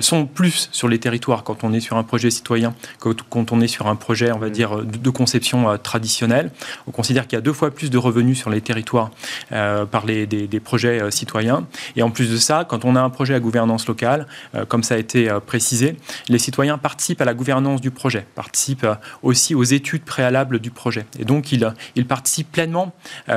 sont 0.00 0.26
plus 0.26 0.68
sur 0.72 0.88
les 0.88 0.98
territoires 0.98 1.44
quand 1.44 1.64
on 1.64 1.72
est 1.72 1.80
sur 1.80 1.96
un 1.96 2.04
projet 2.04 2.30
citoyen 2.30 2.74
que 3.00 3.10
quand 3.30 3.52
on 3.52 3.60
est 3.60 3.68
sur 3.68 3.86
un 3.86 3.96
projet, 3.96 4.32
on 4.32 4.38
va 4.38 4.50
dire, 4.52 4.84
de, 4.84 5.10
conception 5.10 5.68
euh, 5.68 5.76
traditionnelle. 5.76 6.50
On 6.86 6.90
considère 6.90 7.26
qu'il 7.26 7.36
y 7.36 7.38
a 7.38 7.42
deux 7.42 7.52
fois 7.52 7.70
plus 7.70 7.90
de 7.90 7.98
revenus 7.98 8.38
sur 8.38 8.50
les 8.50 8.60
territoires 8.60 9.10
euh, 9.52 9.84
par 9.84 10.06
les, 10.06 10.26
des, 10.26 10.60
projets 10.60 11.02
euh, 11.02 11.10
citoyens. 11.10 11.66
Et 11.96 12.02
en 12.02 12.10
plus 12.10 12.30
de 12.30 12.36
ça, 12.36 12.64
quand 12.68 12.84
on 12.84 12.96
a 12.96 13.00
un 13.00 13.10
projet 13.10 13.34
à 13.34 13.40
gouvernance 13.40 13.86
locale, 13.88 14.26
comme 14.68 14.82
ça 14.82 14.94
a 14.94 14.98
été 14.98 15.28
précisé, 15.46 15.96
les 16.28 16.38
citoyens 16.38 16.78
participent 16.78 17.20
à 17.20 17.24
la 17.24 17.34
gouvernance 17.34 17.80
du 17.80 17.90
projet, 17.90 18.26
participent 18.34 18.86
aussi 19.22 19.54
aux 19.54 19.62
études 19.62 20.02
préalables 20.04 20.58
du 20.58 20.70
projet. 20.70 21.06
Et 21.18 21.24
donc, 21.24 21.52
ils, 21.52 21.72
ils 21.96 22.06
participent 22.06 22.50
pleinement 22.50 22.92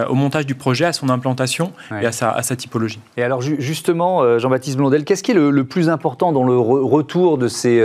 au 0.09 0.15
montage 0.15 0.45
du 0.45 0.55
projet, 0.55 0.85
à 0.85 0.93
son 0.93 1.09
implantation 1.09 1.71
et 2.01 2.05
à 2.05 2.11
sa, 2.11 2.31
à 2.31 2.43
sa, 2.43 2.55
typologie. 2.55 2.99
Et 3.17 3.23
alors, 3.23 3.41
justement, 3.41 4.37
Jean-Baptiste 4.39 4.77
Blondel, 4.77 5.05
qu'est-ce 5.05 5.23
qui 5.23 5.31
est 5.31 5.35
le, 5.35 5.63
plus 5.63 5.89
important 5.89 6.31
dans 6.31 6.43
le 6.43 6.57
retour 6.57 7.37
de 7.37 7.47
ces 7.47 7.83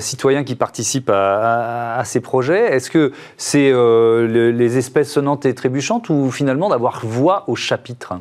citoyens 0.00 0.44
qui 0.44 0.54
participent 0.54 1.10
à, 1.10 1.96
à 1.96 2.04
ces 2.04 2.20
projets? 2.20 2.57
Est-ce 2.66 2.90
que 2.90 3.12
c'est 3.36 3.70
euh, 3.72 4.52
les 4.52 4.78
espèces 4.78 5.10
sonnantes 5.10 5.46
et 5.46 5.54
trébuchantes 5.54 6.08
ou 6.08 6.30
finalement 6.30 6.68
d'avoir 6.68 7.04
voix 7.04 7.44
au 7.46 7.56
chapitre? 7.56 8.14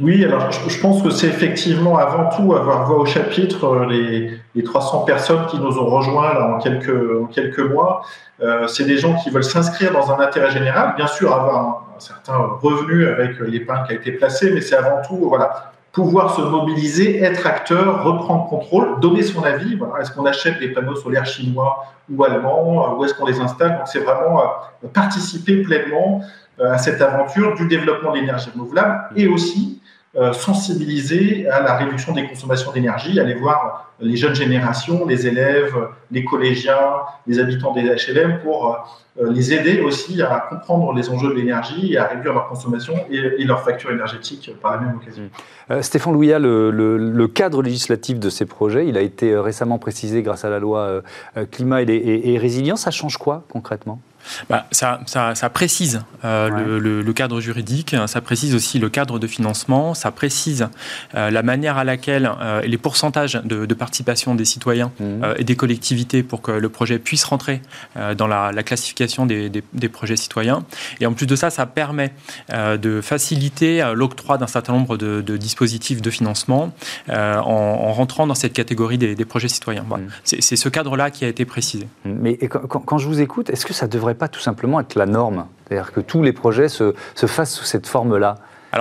Oui, 0.00 0.24
alors 0.24 0.50
je, 0.50 0.80
pense 0.80 1.02
que 1.02 1.10
c'est 1.10 1.28
effectivement 1.28 1.96
avant 1.98 2.28
tout 2.28 2.52
avoir 2.52 2.84
voix 2.84 2.98
au 2.98 3.06
chapitre 3.06 3.64
euh, 3.64 3.86
les, 4.56 4.64
300 4.64 5.04
personnes 5.04 5.46
qui 5.46 5.60
nous 5.60 5.78
ont 5.78 5.86
rejoints 5.86 6.34
là, 6.34 6.48
en, 6.48 6.58
quelques, 6.58 7.22
en 7.22 7.26
quelques 7.26 7.60
mois. 7.60 8.02
Euh, 8.42 8.66
c'est 8.66 8.84
des 8.84 8.98
gens 8.98 9.14
qui 9.14 9.30
veulent 9.30 9.44
s'inscrire 9.44 9.92
dans 9.92 10.10
un 10.10 10.18
intérêt 10.18 10.50
général, 10.50 10.94
bien 10.96 11.06
sûr 11.06 11.32
avoir 11.32 11.84
un, 11.94 12.00
certain 12.00 12.36
revenu 12.60 13.06
avec 13.06 13.38
l'épargne 13.38 13.86
qui 13.86 13.92
a 13.92 13.94
été 13.94 14.10
placée, 14.10 14.50
mais 14.52 14.60
c'est 14.60 14.74
avant 14.74 15.00
tout 15.06 15.28
voilà, 15.28 15.73
pouvoir 15.94 16.34
se 16.36 16.42
mobiliser, 16.42 17.22
être 17.22 17.46
acteur, 17.46 18.04
reprendre 18.04 18.48
contrôle, 18.48 19.00
donner 19.00 19.22
son 19.22 19.42
avis. 19.42 19.78
Est-ce 20.00 20.10
qu'on 20.10 20.26
achète 20.26 20.58
des 20.58 20.68
panneaux 20.68 20.96
solaires 20.96 21.24
chinois 21.24 21.86
ou 22.10 22.22
allemands 22.24 22.96
Où 22.98 23.04
est-ce 23.04 23.14
qu'on 23.14 23.26
les 23.26 23.40
installe? 23.40 23.78
Donc 23.78 23.86
c'est 23.86 24.00
vraiment 24.00 24.42
participer 24.92 25.62
pleinement 25.62 26.20
à 26.60 26.78
cette 26.78 27.00
aventure 27.00 27.54
du 27.54 27.66
développement 27.68 28.12
de 28.12 28.18
l'énergie 28.18 28.50
renouvelable 28.52 29.10
et 29.16 29.28
aussi 29.28 29.74
euh, 29.74 29.83
sensibiliser 30.32 31.48
à 31.48 31.60
la 31.60 31.76
réduction 31.76 32.12
des 32.12 32.26
consommations 32.28 32.70
d'énergie, 32.72 33.18
aller 33.18 33.34
voir 33.34 33.92
les 34.00 34.16
jeunes 34.16 34.34
générations, 34.34 35.06
les 35.06 35.26
élèves, 35.26 35.74
les 36.10 36.24
collégiens, 36.24 37.02
les 37.26 37.38
habitants 37.38 37.72
des 37.72 37.82
HLM 37.82 38.40
pour 38.42 38.76
euh, 39.20 39.30
les 39.30 39.52
aider 39.52 39.80
aussi 39.80 40.20
à 40.22 40.46
comprendre 40.48 40.92
les 40.92 41.08
enjeux 41.08 41.28
de 41.28 41.34
l'énergie 41.34 41.92
et 41.92 41.98
à 41.98 42.06
réduire 42.06 42.32
leur 42.32 42.48
consommation 42.48 42.94
et, 43.10 43.44
leur 43.44 43.62
facture 43.62 43.90
énergétique 43.92 44.50
par 44.60 44.72
la 44.72 44.78
même 44.78 44.96
occasion. 44.96 45.30
Euh, 45.70 45.82
Stéphane 45.82 46.12
Louillat, 46.12 46.38
le, 46.40 47.26
cadre 47.28 47.62
législatif 47.62 48.18
de 48.18 48.28
ces 48.28 48.46
projets, 48.46 48.86
il 48.86 48.98
a 48.98 49.02
été 49.02 49.36
récemment 49.36 49.78
précisé 49.78 50.22
grâce 50.22 50.44
à 50.44 50.50
la 50.50 50.58
loi 50.58 51.02
climat 51.50 51.82
et 51.82 52.38
résilience. 52.38 52.82
Ça 52.82 52.90
change 52.90 53.16
quoi 53.16 53.44
concrètement? 53.48 54.00
Bah, 54.48 54.66
ça, 54.70 55.00
ça, 55.06 55.50
précise 55.50 56.02
euh, 56.24 56.78
le, 56.80 57.12
cadre 57.12 57.40
juridique, 57.40 57.94
ça 58.06 58.20
précise 58.20 58.54
aussi 58.54 58.78
le 58.78 58.88
cadre 58.88 59.18
de 59.18 59.26
financement, 59.26 59.94
ça 59.94 60.10
précise 60.10 60.68
euh, 61.14 61.30
la 61.30 61.42
manière 61.42 61.78
à 61.78 61.84
laquelle 61.84 62.30
euh, 62.40 62.60
les 62.62 62.78
pourcentages 62.78 63.40
de, 63.44 63.74
participation 63.74 64.34
des 64.34 64.44
citoyens 64.44 64.92
mmh. 65.00 65.24
et 65.38 65.44
des 65.44 65.56
collectivités 65.56 66.22
pour 66.22 66.42
que 66.42 66.52
le 66.52 66.68
projet 66.68 66.98
puisse 67.00 67.24
rentrer 67.24 67.60
dans 68.16 68.28
la, 68.28 68.62
classification 68.62 69.26
des, 69.26 69.62
projets 69.92 70.16
citoyens. 70.16 70.64
Et 71.00 71.06
en 71.06 71.12
plus 71.12 71.26
de 71.26 71.36
ça, 71.36 71.50
ça 71.50 71.66
permet 71.66 72.12
de 72.52 73.00
faciliter 73.00 73.84
l'octroi 73.94 74.38
d'un 74.38 74.46
certain 74.46 74.72
nombre 74.72 74.96
de, 74.96 75.36
dispositifs 75.36 76.02
de 76.02 76.10
financement 76.10 76.72
en, 77.08 77.92
rentrant 77.92 78.26
dans 78.26 78.34
cette 78.34 78.52
catégorie 78.52 78.96
des, 78.96 79.24
projets 79.24 79.48
citoyens. 79.48 79.82
Mmh. 79.82 80.06
C'est 80.22 80.56
ce 80.56 80.68
cadre-là 80.68 81.10
qui 81.10 81.24
a 81.24 81.28
été 81.28 81.44
précisé. 81.44 81.88
Mais 82.04 82.36
quand, 82.36 82.78
quand 82.78 82.98
je 82.98 83.08
vous 83.08 83.20
écoute, 83.20 83.50
est-ce 83.50 83.66
que 83.66 83.74
ça 83.74 83.88
devrait 83.88 84.13
pas 84.14 84.28
tout 84.28 84.40
simplement 84.40 84.80
être 84.80 84.94
la 84.94 85.06
norme. 85.06 85.46
C'est-à-dire 85.66 85.92
que 85.92 86.00
tous 86.00 86.22
les 86.22 86.32
projets 86.32 86.68
se, 86.68 86.94
se 87.14 87.26
fassent 87.26 87.54
sous 87.54 87.64
cette 87.64 87.86
forme-là 87.86 88.36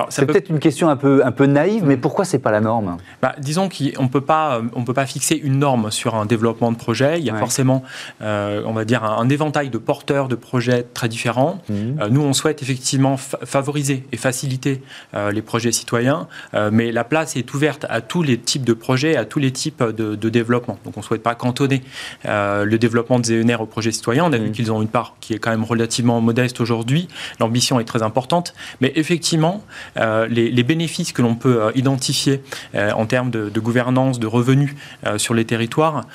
c'est 0.09 0.25
peut... 0.25 0.35
être 0.35 0.49
une 0.49 0.59
question 0.59 0.89
un 0.89 0.95
peu, 0.95 1.25
un 1.25 1.31
peu 1.31 1.45
naïve, 1.45 1.83
mais 1.85 1.97
pourquoi 1.97 2.25
c'est 2.25 2.39
pas 2.39 2.51
la 2.51 2.61
norme? 2.61 2.97
Bah, 3.21 3.35
Disons 3.39 3.69
qu'on 3.69 4.07
peut 4.07 4.21
pas, 4.21 4.61
on 4.73 4.83
peut 4.83 4.93
pas 4.93 5.05
fixer 5.05 5.35
une 5.35 5.59
norme 5.59 5.91
sur 5.91 6.15
un 6.15 6.25
développement 6.25 6.71
de 6.71 6.77
projet. 6.77 7.19
Il 7.19 7.25
y 7.25 7.29
a 7.29 7.35
forcément, 7.35 7.83
euh, 8.21 8.61
on 8.65 8.73
va 8.73 8.85
dire, 8.85 9.03
un, 9.03 9.29
éventail 9.29 9.69
de 9.69 9.77
porteurs 9.77 10.27
de 10.27 10.35
projets 10.35 10.83
très 10.93 11.07
différents. 11.07 11.61
Mhm. 11.69 11.97
Euh, 12.01 12.09
nous, 12.09 12.21
on 12.21 12.33
souhaite 12.33 12.61
effectivement 12.61 13.17
favoriser 13.17 14.05
et 14.11 14.17
faciliter 14.17 14.81
euh, 15.13 15.31
les 15.31 15.41
projets 15.41 15.71
citoyens, 15.71 16.27
mais 16.71 16.91
la 16.91 17.03
place 17.03 17.35
est 17.35 17.53
ouverte 17.53 17.85
à 17.89 18.01
tous 18.01 18.23
les 18.23 18.37
types 18.37 18.63
de 18.63 18.73
projets, 18.73 19.15
à 19.15 19.25
tous 19.25 19.39
les 19.39 19.51
types 19.51 19.83
de, 19.83 20.29
développement. 20.29 20.77
Donc, 20.85 20.97
on 20.97 21.01
ne 21.01 21.05
souhaite 21.05 21.23
pas 21.23 21.35
cantonner 21.35 21.83
le 22.25 22.75
développement 22.77 23.19
des 23.19 23.41
ENR 23.41 23.61
aux 23.61 23.65
projets 23.65 23.91
citoyens. 23.91 24.25
On 24.25 24.33
a 24.33 24.37
vu 24.37 24.47
mhm. 24.47 24.51
qu'ils 24.51 24.71
ont 24.71 24.81
une 24.81 24.87
part 24.87 25.15
qui 25.19 25.33
est 25.33 25.39
quand 25.39 25.51
même 25.51 25.63
relativement 25.63 26.21
modeste 26.21 26.61
aujourd'hui. 26.61 27.07
L'ambition 27.39 27.79
est 27.79 27.85
très 27.85 28.03
importante, 28.03 28.53
mais 28.81 28.91
effectivement, 28.95 29.63
euh, 29.97 30.27
les, 30.27 30.63
bénéfices 30.63 31.11
que 31.11 31.21
l'on 31.21 31.35
peut 31.35 31.61
euh, 31.61 31.71
identifier 31.75 32.41
euh, 32.75 32.91
en 32.91 33.05
termes 33.05 33.29
de, 33.29 33.59
gouvernance, 33.59 34.19
de 34.19 34.27
revenus 34.27 34.75
sur 35.17 35.33
les 35.33 35.45
territoires 35.45 36.05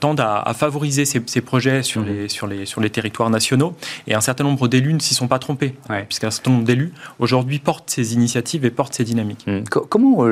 tendent 0.00 0.20
à, 0.20 0.52
favoriser 0.54 1.04
ces, 1.04 1.40
projets 1.40 1.82
sur, 1.82 2.00
mmh. 2.00 2.06
les, 2.06 2.28
sur, 2.28 2.46
les, 2.46 2.66
sur 2.66 2.80
les 2.80 2.90
territoires 2.90 3.30
nationaux. 3.30 3.74
Et 4.06 4.14
un 4.14 4.20
certain 4.20 4.44
nombre 4.44 4.68
d'élus 4.68 4.94
ne 4.94 4.98
s'y 4.98 5.14
sont 5.14 5.28
pas 5.28 5.38
trompés, 5.38 5.74
puisqu'un 6.08 6.30
certain 6.30 6.52
nombre 6.52 6.64
d'élus 6.64 6.92
aujourd'hui 7.18 7.58
portent 7.58 7.90
ces 7.90 8.14
initiatives 8.14 8.64
et 8.64 8.70
portent 8.70 8.94
ces 8.94 9.04
dynamiques. 9.04 9.46
Mmh. 9.46 9.64
Comment 9.88 10.24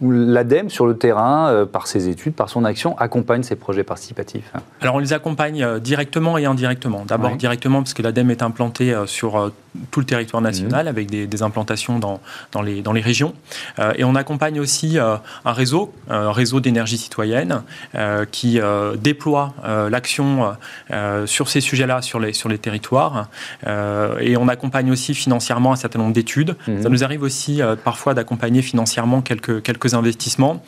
l'ADEME 0.00 0.70
sur 0.70 0.86
le 0.86 0.96
terrain, 0.96 1.66
par 1.70 1.86
ses 1.86 2.08
études, 2.08 2.34
par 2.34 2.48
son 2.48 2.64
action, 2.64 2.96
accompagne 2.98 3.42
ces 3.42 3.56
projets 3.56 3.84
participatifs? 3.84 4.52
Alors 4.80 4.96
on 4.96 4.98
les 4.98 5.12
accompagne 5.12 5.80
directement 5.80 6.38
et 6.38 6.44
indirectement. 6.44 7.04
D'abord 7.06 7.36
directement 7.36 7.82
parce 7.82 7.94
que 7.94 8.02
l'ADEME 8.02 8.30
est 8.30 8.42
implantée 8.42 8.94
sur 9.06 9.52
tout 9.90 10.00
le 10.00 10.06
territoire 10.06 10.42
national 10.42 10.86
mmh. 10.86 10.88
avec 10.88 11.10
des, 11.10 11.26
des 11.26 11.42
implantations 11.42 11.98
dans, 11.98 12.20
dans 12.52 12.62
les, 12.62 12.82
dans 12.82 12.92
les 12.92 13.00
régions. 13.00 13.34
Euh, 13.78 13.92
et 13.96 14.04
on 14.04 14.14
accompagne 14.14 14.60
aussi 14.60 14.98
euh, 14.98 15.16
un 15.44 15.52
réseau, 15.52 15.92
un 16.08 16.32
réseau 16.32 16.60
d'énergie 16.60 16.98
citoyenne 16.98 17.62
euh, 17.94 18.24
qui 18.30 18.60
déploie 19.00 19.54
l'action 19.90 20.54
sur 21.26 21.48
ces 21.48 21.60
sujets-là 21.60 22.02
sur 22.02 22.20
les, 22.20 22.32
sur 22.32 22.48
les 22.48 22.58
territoires. 22.58 23.28
et 23.66 24.36
on 24.36 24.48
accompagne 24.48 24.90
aussi 24.90 25.14
financièrement 25.14 25.72
un 25.72 25.76
certain 25.76 25.98
nombre 25.98 26.12
d'études. 26.12 26.56
Mhm. 26.68 26.82
Ça 26.82 26.88
nous 26.88 27.04
arrive 27.04 27.22
aussi 27.22 27.60
parfois 27.84 28.14
d'accompagner 28.14 28.62
financièrement 28.62 29.22
quelques, 29.22 29.62
quelques 29.62 29.94
investissements 29.94 30.62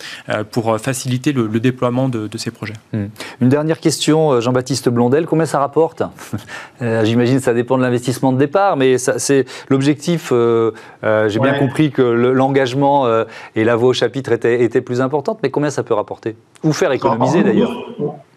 pour 0.50 0.78
faciliter 0.80 1.32
le, 1.32 1.48
déploiement 1.60 2.08
de, 2.08 2.26
de, 2.26 2.38
ces 2.38 2.50
projets. 2.50 2.74
Mhm. 2.92 3.10
Une 3.40 3.48
dernière 3.48 3.80
question, 3.80 4.40
Jean-Baptiste 4.40 4.88
Blondel, 4.88 5.26
combien 5.26 5.46
ça 5.46 5.58
rapporte? 5.58 6.02
J'imagine 6.80 7.38
que 7.38 7.44
ça 7.44 7.54
dépend 7.54 7.76
de 7.76 7.82
l'investissement 7.82 8.32
de 8.32 8.38
départ, 8.38 8.76
mais 8.76 8.93
c'est 8.98 9.44
l'objectif, 9.68 10.32
j'ai 10.32 11.38
bien 11.38 11.58
compris 11.58 11.90
que 11.90 12.02
l'engagement 12.02 13.06
euh, 13.06 13.24
et 13.56 13.64
la 13.64 13.76
voix 13.76 13.90
au 13.90 13.92
chapitre 13.92 14.32
étaient, 14.32 14.80
plus 14.80 15.00
importantes, 15.00 15.38
mais 15.42 15.50
combien 15.50 15.70
ça 15.70 15.82
peut 15.82 15.94
rapporter? 15.94 16.36
Ou 16.62 16.72
faire 16.72 16.92
économiser 16.92 17.42
d'ailleurs 17.42 17.72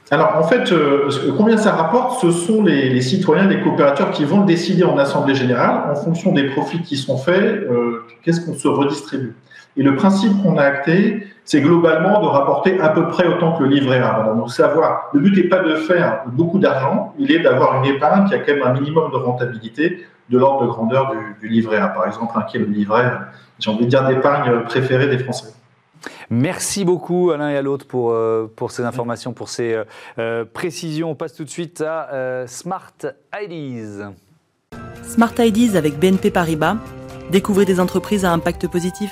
alors 0.09 0.37
en 0.37 0.43
fait, 0.43 0.71
euh, 0.71 1.09
combien 1.37 1.57
ça 1.57 1.73
rapporte 1.73 2.21
Ce 2.21 2.31
sont 2.31 2.63
les, 2.63 3.01
citoyens, 3.01 3.45
les 3.45 3.59
coopérateurs 3.59 4.11
qui 4.11 4.23
vont 4.23 4.39
le 4.39 4.45
décider 4.45 4.85
en 4.85 4.97
assemblée 4.97 5.35
générale 5.35 5.91
en 5.91 5.95
fonction 5.95 6.31
des 6.31 6.43
profits 6.43 6.81
qui 6.81 6.95
sont 6.95 7.17
faits. 7.17 7.43
Euh, 7.43 8.05
qu'est-ce 8.23 8.39
qu'on 8.39 8.53
se 8.53 8.69
redistribue 8.69 9.35
Et 9.75 9.83
le 9.83 9.97
principe 9.97 10.31
qu'on 10.41 10.57
a 10.57 10.63
acté, 10.63 11.27
c'est 11.43 11.59
globalement 11.59 12.21
de 12.21 12.25
rapporter 12.25 12.79
à 12.79 12.87
peu 12.87 13.09
près 13.09 13.27
autant 13.27 13.57
que 13.57 13.63
le 13.63 13.69
livret 13.69 13.99
A. 13.99 14.33
donc 14.33 14.49
savoir, 14.49 15.09
le 15.13 15.19
but 15.19 15.35
n'est 15.35 15.49
pas 15.49 15.59
de 15.59 15.75
faire 15.75 16.21
beaucoup 16.27 16.59
d'argent, 16.59 17.13
il 17.19 17.29
est 17.33 17.39
d'avoir 17.39 17.83
une 17.83 17.93
épargne 17.93 18.29
qui 18.29 18.33
a 18.33 18.39
quand 18.39 18.53
même 18.53 18.63
un 18.63 18.73
minimum 18.79 19.11
de 19.11 19.17
rentabilité 19.17 20.05
de 20.29 20.37
l'ordre 20.37 20.65
de 20.65 20.67
grandeur 20.67 21.13
du, 21.41 21.47
livret 21.47 21.77
A, 21.77 21.87
par 21.87 22.07
exemple, 22.07 22.33
un 22.35 22.41
qui 22.43 22.57
est 22.57 22.59
le 22.59 22.65
livret, 22.65 23.11
j'ai 23.59 23.69
envie 23.69 23.85
de 23.85 23.89
dire, 23.89 24.05
d'épargne 24.07 24.63
préféré 24.63 25.07
des 25.07 25.19
Français. 25.19 25.53
Merci 26.29 26.85
beaucoup 26.85 27.31
à 27.31 27.37
l'un 27.37 27.49
et 27.49 27.57
à 27.57 27.61
l'autre 27.61 27.87
pour, 27.87 28.11
euh, 28.11 28.51
pour 28.55 28.71
ces 28.71 28.83
informations, 28.83 29.33
pour 29.33 29.49
ces 29.49 29.73
euh, 29.73 29.83
euh, 30.19 30.45
précisions. 30.45 31.11
On 31.11 31.15
passe 31.15 31.33
tout 31.33 31.43
de 31.43 31.49
suite 31.49 31.81
à 31.81 32.45
Smart 32.47 32.93
IDs. 33.41 34.03
Smart 35.03 35.33
IDs 35.39 35.75
avec 35.75 35.97
BNP 35.99 36.31
Paribas. 36.31 36.77
Découvrez 37.31 37.65
des 37.65 37.79
entreprises 37.79 38.25
à 38.25 38.31
impact 38.31 38.67
positif. 38.67 39.11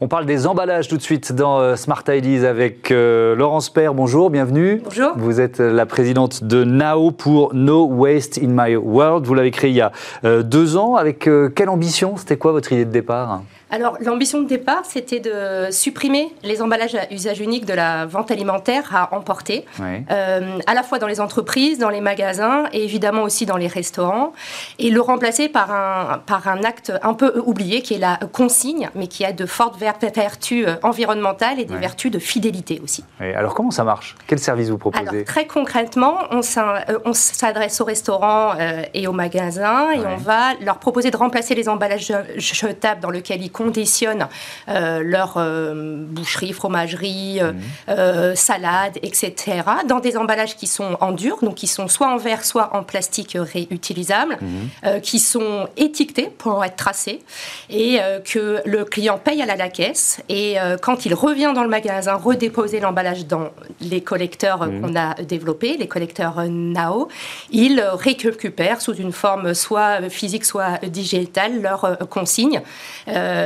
On 0.00 0.06
parle 0.06 0.26
des 0.26 0.46
emballages 0.46 0.86
tout 0.86 0.96
de 0.96 1.02
suite 1.02 1.32
dans 1.32 1.58
euh, 1.58 1.74
Smart 1.74 2.04
Ideas 2.06 2.48
avec 2.48 2.92
euh, 2.92 3.34
Laurence 3.34 3.68
Père. 3.68 3.94
Bonjour, 3.94 4.30
bienvenue. 4.30 4.80
Bonjour. 4.84 5.10
Vous 5.16 5.40
êtes 5.40 5.58
la 5.58 5.86
présidente 5.86 6.44
de 6.44 6.62
NAO 6.62 7.10
pour 7.10 7.52
No 7.52 7.84
Waste 7.84 8.38
in 8.38 8.50
My 8.50 8.76
World. 8.76 9.26
Vous 9.26 9.34
l'avez 9.34 9.50
créé 9.50 9.70
il 9.70 9.76
y 9.76 9.80
a 9.80 9.90
euh, 10.24 10.44
deux 10.44 10.76
ans. 10.76 10.94
Avec 10.94 11.28
quelle 11.56 11.68
ambition? 11.68 12.16
C'était 12.16 12.36
quoi 12.36 12.52
votre 12.52 12.72
idée 12.72 12.84
de 12.84 12.92
départ? 12.92 13.42
Alors, 13.70 13.98
l'ambition 14.00 14.40
de 14.40 14.48
départ, 14.48 14.82
c'était 14.84 15.20
de 15.20 15.70
supprimer 15.70 16.34
les 16.42 16.62
emballages 16.62 16.94
à 16.94 17.12
usage 17.12 17.40
unique 17.40 17.66
de 17.66 17.74
la 17.74 18.06
vente 18.06 18.30
alimentaire 18.30 18.94
à 18.94 19.14
emporter, 19.14 19.66
euh, 19.80 20.58
à 20.66 20.74
la 20.74 20.82
fois 20.82 20.98
dans 20.98 21.06
les 21.06 21.20
entreprises, 21.20 21.78
dans 21.78 21.90
les 21.90 22.00
magasins 22.00 22.64
et 22.72 22.82
évidemment 22.82 23.22
aussi 23.22 23.46
dans 23.46 23.56
les 23.56 23.66
restaurants, 23.66 24.32
et 24.78 24.90
le 24.90 25.00
remplacer 25.00 25.48
par 25.48 25.70
un, 25.70 26.18
par 26.24 26.48
un 26.48 26.64
acte 26.64 26.92
un 27.02 27.14
peu 27.14 27.42
oublié 27.44 27.82
qui 27.82 27.94
est 27.94 27.98
la 27.98 28.18
consigne, 28.32 28.88
mais 28.94 29.06
qui 29.06 29.24
a 29.24 29.32
de 29.32 29.46
fortes 29.46 29.78
vertus 29.78 30.66
environnementales 30.82 31.60
et 31.60 31.64
des 31.64 31.76
vertus 31.76 32.10
de 32.10 32.18
fidélité 32.18 32.80
aussi. 32.82 33.04
alors, 33.20 33.54
comment 33.54 33.70
ça 33.70 33.84
marche? 33.84 34.16
Quel 34.26 34.38
service 34.38 34.70
vous 34.70 34.78
proposez? 34.78 35.08
alors, 35.08 35.24
Très 35.24 35.46
concrètement, 35.46 36.18
on 36.30 36.40
euh, 36.40 37.12
s'adresse 37.12 37.80
aux 37.80 37.84
restaurants 37.84 38.52
euh, 38.58 38.82
et 38.94 39.06
aux 39.06 39.12
magasins 39.12 39.90
et 39.90 40.00
on 40.06 40.16
va 40.16 40.54
leur 40.60 40.78
proposer 40.78 41.10
de 41.10 41.16
remplacer 41.16 41.54
les 41.54 41.68
emballages 41.68 42.12
jetables 42.36 43.00
dans 43.00 43.10
lesquels 43.10 43.42
ils 43.42 43.50
conditionnent 43.58 44.28
euh, 44.68 45.02
leur 45.02 45.34
euh, 45.36 46.04
boucherie, 46.06 46.52
fromagerie, 46.52 47.40
mhm. 47.42 48.36
salade, 48.36 48.98
etc., 49.02 49.62
dans 49.88 49.98
des 49.98 50.16
emballages 50.16 50.56
qui 50.56 50.68
sont 50.68 50.96
en 51.00 51.10
dur, 51.10 51.38
donc 51.42 51.56
qui 51.56 51.66
sont 51.66 51.88
soit 51.88 52.08
en 52.08 52.16
verre, 52.16 52.44
soit 52.44 52.76
en 52.76 52.84
plastique 52.84 53.36
réutilisable, 53.38 54.38
mhm. 54.40 55.00
qui 55.00 55.18
sont 55.18 55.68
étiquetés 55.76 56.30
pour 56.38 56.64
être 56.64 56.76
tracés, 56.76 57.20
et 57.68 57.98
que 58.24 58.60
le 58.64 58.84
client 58.84 59.18
paye 59.18 59.42
à 59.42 59.46
la, 59.46 59.68
caisse, 59.68 60.20
et 60.28 60.56
quand 60.82 61.04
il 61.04 61.14
revient 61.14 61.52
dans 61.54 61.62
le 61.62 61.68
magasin, 61.68 62.14
redéposer 62.14 62.80
l'emballage 62.80 63.26
dans 63.26 63.50
les 63.80 64.02
collecteurs 64.02 64.66
mhm. 64.66 64.80
qu'on 64.80 64.96
a 64.96 65.14
développés, 65.14 65.76
les 65.76 65.88
collecteurs 65.88 66.42
NAO, 66.48 67.08
il 67.50 67.80
récupère 67.80 68.80
sous 68.80 68.94
une 68.94 69.12
forme 69.12 69.54
soit 69.54 70.08
physique, 70.08 70.44
soit 70.44 70.78
digitale 70.86 71.60
leur 71.60 71.98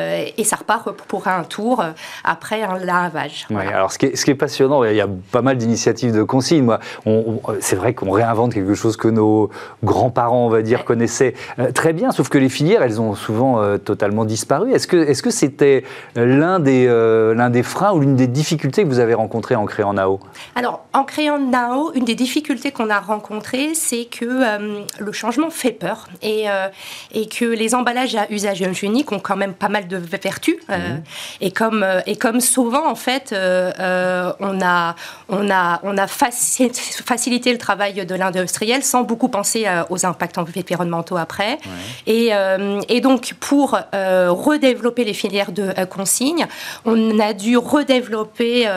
consigne. 0.03 0.33
et 0.37 0.45
ça 0.45 0.57
repart 0.57 0.93
pour 0.93 1.29
un 1.29 1.45
tour 1.45 1.85
après 2.25 2.63
un 2.63 2.79
lavage. 2.79 3.47
Oui, 3.51 3.67
alors 3.67 3.93
ce 3.93 3.99
qui, 3.99 4.07
est, 4.07 4.17
ce 4.17 4.25
qui, 4.25 4.31
est, 4.31 4.35
passionnant, 4.35 4.85
il 4.85 4.95
y 4.95 5.01
a 5.01 5.09
pas 5.31 5.43
mal 5.43 5.57
d'initiatives 5.57 6.13
de 6.13 6.23
consignes. 6.23 6.65
Moi, 6.65 6.81
c'est 7.61 7.77
vrai 7.77 7.95
qu'on 7.95 8.11
réinvente 8.11 8.55
quelque 8.55 8.75
chose 8.75 8.97
que 8.97 9.09
nos 9.09 9.51
grands-parents, 9.83 10.47
on 10.47 10.49
va 10.49 10.63
dire, 10.63 10.85
connaissaient 10.85 11.35
très 11.75 11.93
bien, 11.93 12.11
sauf 12.11 12.29
que 12.29 12.39
les 12.39 12.49
filières, 12.49 12.83
elles 12.83 13.01
ont 13.01 13.15
souvent 13.15 13.79
totalement 13.79 14.25
disparu. 14.25 14.73
Est-ce 14.73 14.87
que 14.87 14.97
est-ce 14.97 15.23
que 15.23 15.31
c'était 15.31 15.85
l'un 16.17 16.59
des, 16.61 16.87
l'un 16.87 17.51
des 17.51 17.63
freins 17.63 17.93
ou 17.93 18.01
l'une 18.01 18.17
des 18.17 18.27
difficultés 18.27 18.83
que 18.83 18.89
vous 18.89 18.99
avez 18.99 19.15
rencontrées 19.15 19.55
en 19.55 19.67
créant 19.67 19.93
NAO? 19.93 20.21
Alors, 20.55 20.85
en 20.93 21.05
créant 21.05 21.39
NAO, 21.39 21.93
une 21.95 22.05
des 22.05 22.15
difficultés 22.15 22.73
qu'on 22.73 22.91
a 22.91 23.01
rencontrées, 23.01 23.75
c'est 23.75 24.07
que 24.07 24.73
le 24.99 25.13
changement 25.13 25.51
fait 25.51 25.73
peur 25.73 26.09
et, 26.23 26.47
et 27.13 27.27
que 27.27 27.45
les 27.45 27.75
emballages 27.75 28.15
à 28.15 28.31
usage 28.31 28.63
unique 28.83 29.13
ont 29.13 29.19
quand 29.19 29.37
même 29.37 29.55
pas 29.55 29.69
mal 29.69 29.89
de 29.89 29.92
vertus. 29.97 30.57
Euh, 30.71 30.77
mhm. 30.77 31.03
et, 31.41 31.51
comme, 31.51 31.83
euh, 31.83 32.01
et 32.07 32.17
comme 32.17 32.41
souvent, 32.41 32.89
en 32.89 32.95
fait, 32.95 33.33
euh, 33.33 34.33
on 34.41 34.61
a, 34.63 34.95
on 35.29 35.51
a, 35.51 35.81
on 35.83 35.99
a 35.99 36.07
facilité 36.07 37.53
le 37.53 37.59
travail 37.59 38.07
de 38.07 38.15
l'industriel 38.15 38.83
sans 38.83 39.03
beaucoup 39.03 39.29
penser 39.29 39.67
aux 39.91 40.07
impacts 40.07 40.39
environnementaux 40.39 41.17
après. 41.17 41.59
Et, 42.07 42.31
et, 42.89 43.01
donc, 43.01 43.35
pour 43.41 43.79
redévelopper 43.93 45.05
les 45.05 45.15
filières 45.15 45.53
de 45.53 45.73
consigne, 45.85 46.47
on 46.85 47.19
a 47.19 47.33
dû 47.33 47.57
redévelopper 47.57 48.69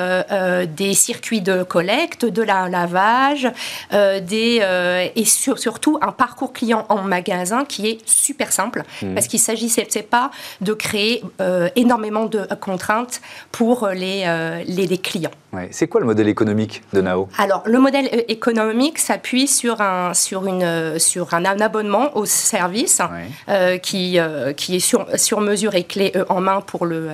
des 0.75 0.93
circuits 0.93 1.41
de 1.41 1.63
collecte, 1.63 2.25
de 2.25 2.41
la 2.41 2.69
lavage, 2.69 3.49
des, 3.91 5.11
et 5.15 5.25
surtout 5.25 5.97
un 6.01 6.11
parcours 6.11 6.53
client 6.53 6.85
en 6.89 7.01
magasin 7.01 7.65
qui 7.65 7.87
est 7.87 8.07
super 8.07 8.51
simple, 8.51 8.83
mhm. 9.01 9.13
parce 9.13 9.27
qu'il 9.27 9.39
s'agissait 9.39 9.85
pas 10.03 10.31
de 10.61 10.73
créer 10.73 11.04
euh, 11.41 11.69
énormément 11.75 12.25
de 12.25 12.41
contraintes 12.59 13.21
pour 13.51 13.87
les, 13.89 14.23
euh, 14.25 14.63
les, 14.67 14.87
les 14.87 14.97
clients. 14.97 15.31
C'est 15.71 15.87
quoi 15.87 16.01
le 16.01 16.07
modèle 16.07 16.27
économique 16.27 16.83
de 16.93 17.01
Nao? 17.01 17.27
Alors, 17.37 17.63
le 17.65 17.79
modèle 17.79 18.09
euh, 18.13 18.21
économique 18.27 18.99
s'appuie 18.99 19.47
sur 19.47 19.81
un, 19.81 20.13
sur, 20.13 20.45
une, 20.47 20.99
sur 20.99 21.33
un 21.33 21.45
abonnement 21.45 22.15
au 22.17 22.25
service 22.25 23.01
qui, 23.81 24.17
qui 24.57 24.75
est 24.75 24.79
sur, 24.79 25.07
sur 25.15 25.41
mesure 25.41 25.75
et 25.75 25.83
clé 25.83 26.13
en 26.29 26.41
main 26.41 26.61
pour, 26.61 26.85
le, 26.85 27.09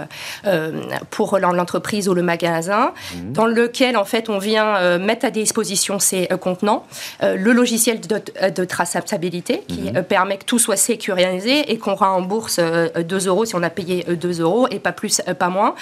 pour 1.10 1.40
l'entreprise 1.40 2.08
ou 2.08 2.14
le 2.14 2.22
magasin, 2.22 2.94
mhm. 3.16 3.34
dans 3.34 3.46
lequel, 3.46 3.98
en 3.98 4.06
fait, 4.06 4.30
on 4.30 4.38
vient 4.38 4.98
mettre 4.98 5.26
à 5.26 5.32
disposition 5.32 6.00
ces 6.00 6.28
contenants, 6.40 6.86
le 7.22 7.52
logiciel 7.52 8.00
de, 8.02 8.22
de 8.50 8.66
traçabilité 8.66 9.64
qui 9.68 9.92
mhm. 9.92 10.04
permet 10.04 10.38
que 10.38 10.46
tout 10.46 10.60
soit 10.60 10.78
sécurisé 10.78 11.72
et 11.72 11.78
qu'on 11.78 11.96
rembourse 11.96 12.60
2 12.60 13.28
euros 13.28 13.46
si 13.46 13.56
on 13.56 13.64
a 13.64 13.70
payé 13.70 14.04
2 14.04 14.42
euros 14.42 14.68
et 14.72 14.80
pas 14.80 14.92
plus, 14.92 15.22
pas 15.38 15.50
moins. 15.50 15.76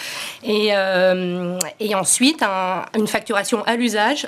Et, 0.44 0.72
et 1.80 1.96
ensuite, 1.96 2.44
une 2.96 3.08
facturation 3.08 3.64
à 3.64 3.76
l'usage 3.76 4.28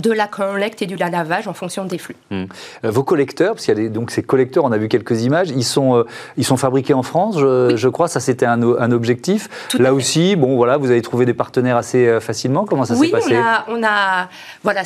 de 0.00 0.10
la 0.10 0.26
collecte 0.26 0.82
et 0.82 0.86
du 0.86 0.96
lavage 0.96 1.48
en 1.48 1.52
fonction 1.52 1.84
des 1.84 1.98
flux. 1.98 2.16
Hmm. 2.30 2.44
Euh, 2.84 2.90
vos 2.90 3.02
collecteurs, 3.02 3.54
parce 3.54 3.64
qu'il 3.64 3.74
y 3.76 3.78
a 3.78 3.82
des, 3.82 3.88
donc 3.88 4.10
ces 4.10 4.22
collecteurs, 4.22 4.64
on 4.64 4.72
a 4.72 4.78
vu 4.78 4.88
quelques 4.88 5.22
images, 5.22 5.50
ils 5.50 5.64
sont, 5.64 5.96
euh, 5.96 6.04
ils 6.36 6.44
sont 6.44 6.56
fabriqués 6.56 6.94
en 6.94 7.02
France, 7.02 7.38
je, 7.38 7.88
crois, 7.88 8.08
ça 8.08 8.20
c'était 8.20 8.46
un, 8.46 8.62
un, 8.62 8.92
objectif. 8.92 9.48
Là 9.78 9.92
aussi, 9.92 10.36
bon 10.36 10.56
voilà, 10.56 10.76
vous 10.76 10.90
avez 10.90 11.02
trouvé 11.02 11.26
des 11.26 11.34
partenaires 11.34 11.76
assez 11.76 12.06
euh, 12.06 12.20
facilement, 12.20 12.64
comment 12.64 12.84
ça 12.84 12.94
s'est 12.94 13.08
passé? 13.08 13.36
Oui, 13.36 13.36
on 13.68 13.82
a, 13.82 14.28
voilà, 14.62 14.82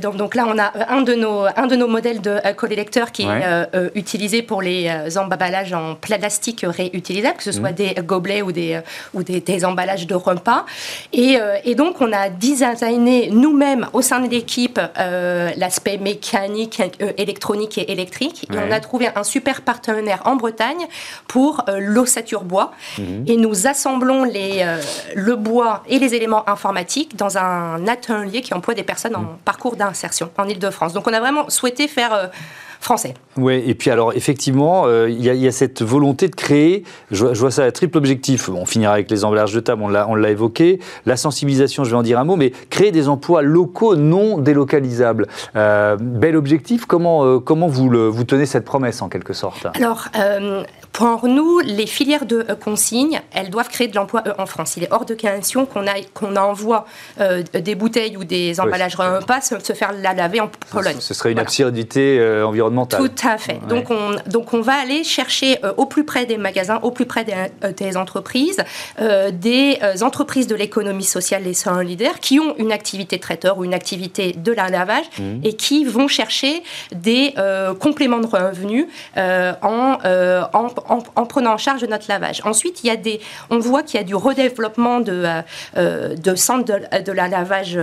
donc, 0.00 0.16
donc, 0.16 0.34
là 0.34 0.46
on 0.48 0.58
a 0.58 0.72
un 0.88 1.02
de 1.02 1.14
nos, 1.14 1.44
un 1.56 1.66
de 1.66 1.76
nos 1.76 1.88
modèles 1.88 2.20
de 2.20 2.38
collecteurs 2.54 3.12
qui 3.12 3.22
est 3.22 3.66
utilisé 3.94 4.42
pour 4.42 4.62
les 4.62 4.90
emballages 5.16 5.72
en 5.72 5.94
plastique 5.94 6.64
réutilisables, 6.66 7.36
que 7.36 7.42
ce 7.42 7.52
soit 7.52 7.72
hmm. 7.72 7.74
des 7.74 7.94
gobelets 8.04 8.42
ou 8.42 8.52
des, 8.52 8.80
ou 9.14 9.22
des, 9.22 9.64
emballages 9.64 10.06
de 10.06 10.14
repas. 10.14 10.64
Et, 11.12 11.38
et, 11.64 11.74
donc 11.74 12.00
on 12.00 12.12
a 12.12 12.28
designé 12.28 13.30
nous-mêmes 13.30 13.86
au 13.92 14.02
sein 14.02 14.20
de 14.20 14.26
d'équipe 14.36 14.78
euh, 14.98 15.50
l'aspect 15.56 15.96
mécanique, 15.96 16.82
euh, 17.00 17.12
électronique 17.16 17.78
et 17.78 17.90
électrique. 17.90 18.46
Et 18.52 18.58
on 18.58 18.70
a 18.70 18.80
trouvé 18.80 19.08
un 19.14 19.24
super 19.24 19.62
partenaire 19.62 20.20
en 20.26 20.36
Bretagne 20.36 20.86
pour 21.26 21.64
euh, 21.68 21.78
l'ossature 21.80 22.44
bois. 22.44 22.72
Mhm. 22.98 23.24
Et 23.26 23.36
nous 23.38 23.66
assemblons 23.66 24.24
les, 24.24 24.62
le 25.14 25.36
bois 25.36 25.82
et 25.88 25.98
les 25.98 26.14
éléments 26.14 26.46
informatiques 26.48 27.16
dans 27.16 27.38
un 27.38 27.88
atelier 27.88 28.42
qui 28.42 28.52
emploie 28.52 28.74
des 28.74 28.82
personnes 28.82 29.16
en 29.16 29.20
mhm. 29.20 29.38
parcours 29.44 29.76
d'insertion 29.76 30.30
en 30.36 30.46
Ile-de-France. 30.46 30.92
Donc 30.92 31.06
on 31.06 31.14
a 31.14 31.20
vraiment 31.20 31.48
souhaité 31.48 31.88
faire 31.88 32.30
français. 32.80 33.14
Oui, 33.36 33.62
et 33.66 33.74
puis 33.74 33.90
alors 33.90 34.14
effectivement, 34.14 34.84
euh, 34.86 35.10
il 35.10 35.22
y, 35.22 35.46
a 35.46 35.52
cette 35.52 35.82
volonté 35.82 36.28
de 36.28 36.34
créer, 36.34 36.84
je, 37.10 37.26
vois 37.26 37.50
ça 37.50 37.64
à 37.64 37.70
triple 37.70 37.98
objectif, 37.98 38.48
on 38.48 38.64
finira 38.64 38.94
avec 38.94 39.10
les 39.10 39.24
emballages 39.24 39.52
de 39.52 39.60
table, 39.60 39.82
on 39.82 40.14
l'a 40.14 40.30
évoqué, 40.30 40.80
la 41.04 41.16
sensibilisation, 41.16 41.84
je 41.84 41.90
vais 41.90 41.96
en 41.96 42.02
dire 42.02 42.18
un 42.18 42.24
mot, 42.24 42.36
mais 42.36 42.50
créer 42.70 42.92
des 42.92 43.08
emplois 43.08 43.42
locaux 43.42 43.96
non 43.96 44.38
délocalisables. 44.38 45.26
Euh, 45.54 45.96
bel 46.00 46.36
objectif, 46.36 46.86
comment, 46.86 47.24
euh, 47.24 47.38
comment 47.38 47.66
vous, 47.66 47.90
le, 47.90 48.08
vous 48.08 48.24
tenez 48.24 48.46
cette 48.46 48.64
promesse 48.64 49.02
en 49.02 49.08
quelque 49.08 49.32
sorte? 49.32 49.66
Alors, 49.74 50.08
pour 50.96 51.28
nous, 51.28 51.60
les 51.60 51.86
filières 51.86 52.26
de 52.26 52.44
consigne, 52.60 53.20
elles 53.32 53.50
doivent 53.50 53.68
créer 53.68 53.88
de 53.88 53.94
l'emploi 53.94 54.22
en 54.38 54.46
France. 54.46 54.76
Il 54.76 54.84
est 54.84 54.92
hors 54.92 55.04
de 55.04 55.14
question 55.14 55.66
qu'on 55.66 55.84
qu'on 56.14 56.36
envoie 56.36 56.86
des 57.52 57.74
bouteilles 57.74 58.16
ou 58.16 58.24
des 58.24 58.60
emballages 58.60 58.96
oui, 58.98 59.06
repas 59.06 59.40
se 59.40 59.72
faire 59.72 59.92
la 59.92 60.14
laver 60.14 60.40
en 60.40 60.50
Pologne. 60.70 60.96
Ce, 61.00 61.14
serait 61.14 61.32
une 61.32 61.38
absurdité 61.38 62.20
environnementale 62.44 62.96
tout 63.00 63.26
à 63.26 63.38
fait. 63.38 63.60
Donc, 63.68 63.90
on, 63.90 64.16
donc 64.26 64.54
on 64.54 64.60
va 64.60 64.74
aller 64.74 65.04
chercher 65.04 65.58
euh, 65.64 65.72
au 65.76 65.86
plus 65.86 66.04
près 66.04 66.26
des 66.26 66.36
magasins, 66.36 66.78
au 66.82 66.90
plus 66.90 67.06
près 67.06 67.24
des, 67.24 67.34
euh, 67.64 67.96
entreprises, 67.96 68.62
euh, 69.00 69.30
des 69.30 69.78
entreprises 70.02 70.46
de 70.46 70.54
l'économie 70.54 71.04
sociale, 71.04 71.42
les 71.44 71.54
leaders, 71.84 72.20
qui 72.20 72.40
ont 72.40 72.54
une 72.58 72.72
activité 72.72 73.18
traiteur 73.18 73.58
ou 73.58 73.64
une 73.64 73.74
activité 73.74 74.32
de 74.32 74.52
la 74.52 74.68
lavage 74.68 75.04
mmh. 75.18 75.22
et 75.44 75.54
qui 75.54 75.84
vont 75.84 76.08
chercher 76.08 76.62
des 76.92 77.34
compléments 77.80 78.20
de 78.20 78.26
revenus 78.26 78.86
en, 79.16 79.98
en, 80.52 80.85
en, 80.88 81.26
prenant 81.26 81.54
en 81.54 81.58
charge 81.58 81.84
notre 81.84 82.06
lavage. 82.08 82.40
Ensuite, 82.44 82.82
il 82.84 82.88
y 82.88 82.90
a 82.90 82.96
des, 82.96 83.20
on 83.50 83.58
voit 83.58 83.82
qu'il 83.82 83.98
y 83.98 84.02
a 84.02 84.06
du 84.06 84.14
redéveloppement 84.14 85.00
de, 85.00 85.24
de 85.76 86.34
centres 86.34 86.64
de, 86.64 87.12
la 87.12 87.28
lavage 87.28 87.78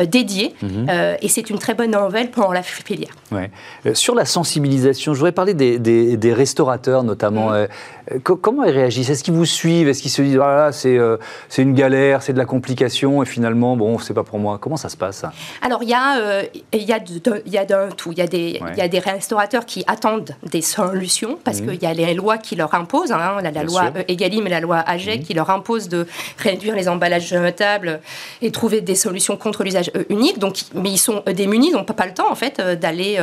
dédiés 0.00 0.54
mmh. 0.62 0.88
et 1.20 1.28
c'est 1.28 1.50
une 1.50 1.58
très 1.58 1.74
bonne 1.74 1.92
nouvelle 1.92 2.30
pour 2.30 2.52
la 2.52 2.62
filière. 2.62 3.12
Ouais. 3.30 3.50
sur 3.94 4.14
la 4.14 4.24
sensibilisation, 4.24 5.14
je 5.14 5.18
voudrais 5.18 5.32
parler 5.32 5.54
des, 5.54 6.32
restaurateurs 6.32 7.02
notamment. 7.02 7.50
Mm. 7.50 7.66
Euh, 8.10 8.18
comment 8.18 8.64
ils 8.64 8.72
réagissent? 8.72 9.10
Est-ce 9.10 9.22
qu'ils 9.22 9.34
vous 9.34 9.44
suivent? 9.44 9.88
Est-ce 9.88 10.02
qu'ils 10.02 10.10
se 10.10 10.22
disent 10.22 10.36
voilà, 10.36 10.70
euh, 10.84 11.16
c'est 11.48 11.62
une 11.62 11.74
galère, 11.74 12.22
c'est 12.22 12.32
de 12.32 12.38
la 12.38 12.44
complication 12.44 13.22
et 13.22 13.26
finalement, 13.26 13.76
bon, 13.76 13.98
c'est 13.98 14.14
pas 14.14 14.24
pour 14.24 14.38
moi 14.38 14.58
Comment 14.60 14.76
ça 14.76 14.88
se 14.88 14.96
passe? 14.96 15.24
Alors, 15.60 15.82
il 15.82 15.88
y, 15.88 15.94
a, 15.94 16.18
euh, 16.18 16.42
il, 16.72 16.82
y 16.82 16.92
a 16.92 16.98
il 17.46 17.52
y 17.52 17.58
a 17.58 17.64
d'un 17.64 17.88
tout. 17.90 18.12
Il 18.12 18.18
y, 18.18 18.22
a 18.22 18.26
des, 18.26 18.60
il 18.72 18.78
y 18.78 18.80
a 18.80 18.88
des 18.88 18.98
restaurateurs 18.98 19.66
qui 19.66 19.84
attendent 19.86 20.34
des 20.50 20.62
solutions 20.62 21.38
parce 21.44 21.60
mm. 21.60 21.66
qu'il 21.66 21.82
y 21.82 21.86
a 21.86 21.94
les 21.94 22.14
lois 22.14 22.38
qui 22.42 22.56
leur 22.56 22.74
imposent, 22.74 23.12
hein, 23.12 23.36
la, 23.42 23.50
la 23.50 23.62
loi 23.62 23.92
Egalim 24.08 24.46
et 24.46 24.50
la 24.50 24.60
loi 24.60 24.78
AGEC 24.78 25.20
mm. 25.20 25.24
qui 25.24 25.34
leur 25.34 25.50
imposent 25.50 25.88
de 25.88 26.06
réduire 26.38 26.74
les 26.74 26.88
emballages 26.88 27.28
jetables 27.28 28.00
et 28.42 28.50
trouver 28.50 28.80
des 28.80 28.94
solutions 28.94 29.36
contre 29.36 29.64
l'usage 29.64 29.90
unique. 30.10 30.38
Donc, 30.38 30.58
mais 30.74 30.90
ils 30.90 30.98
sont 30.98 31.22
démunis, 31.26 31.68
ils 31.68 31.72
n'ont 31.72 31.84
pas, 31.84 32.06
le 32.06 32.14
temps 32.14 32.30
en 32.30 32.34
fait 32.34 32.60
d'aller 32.60 33.18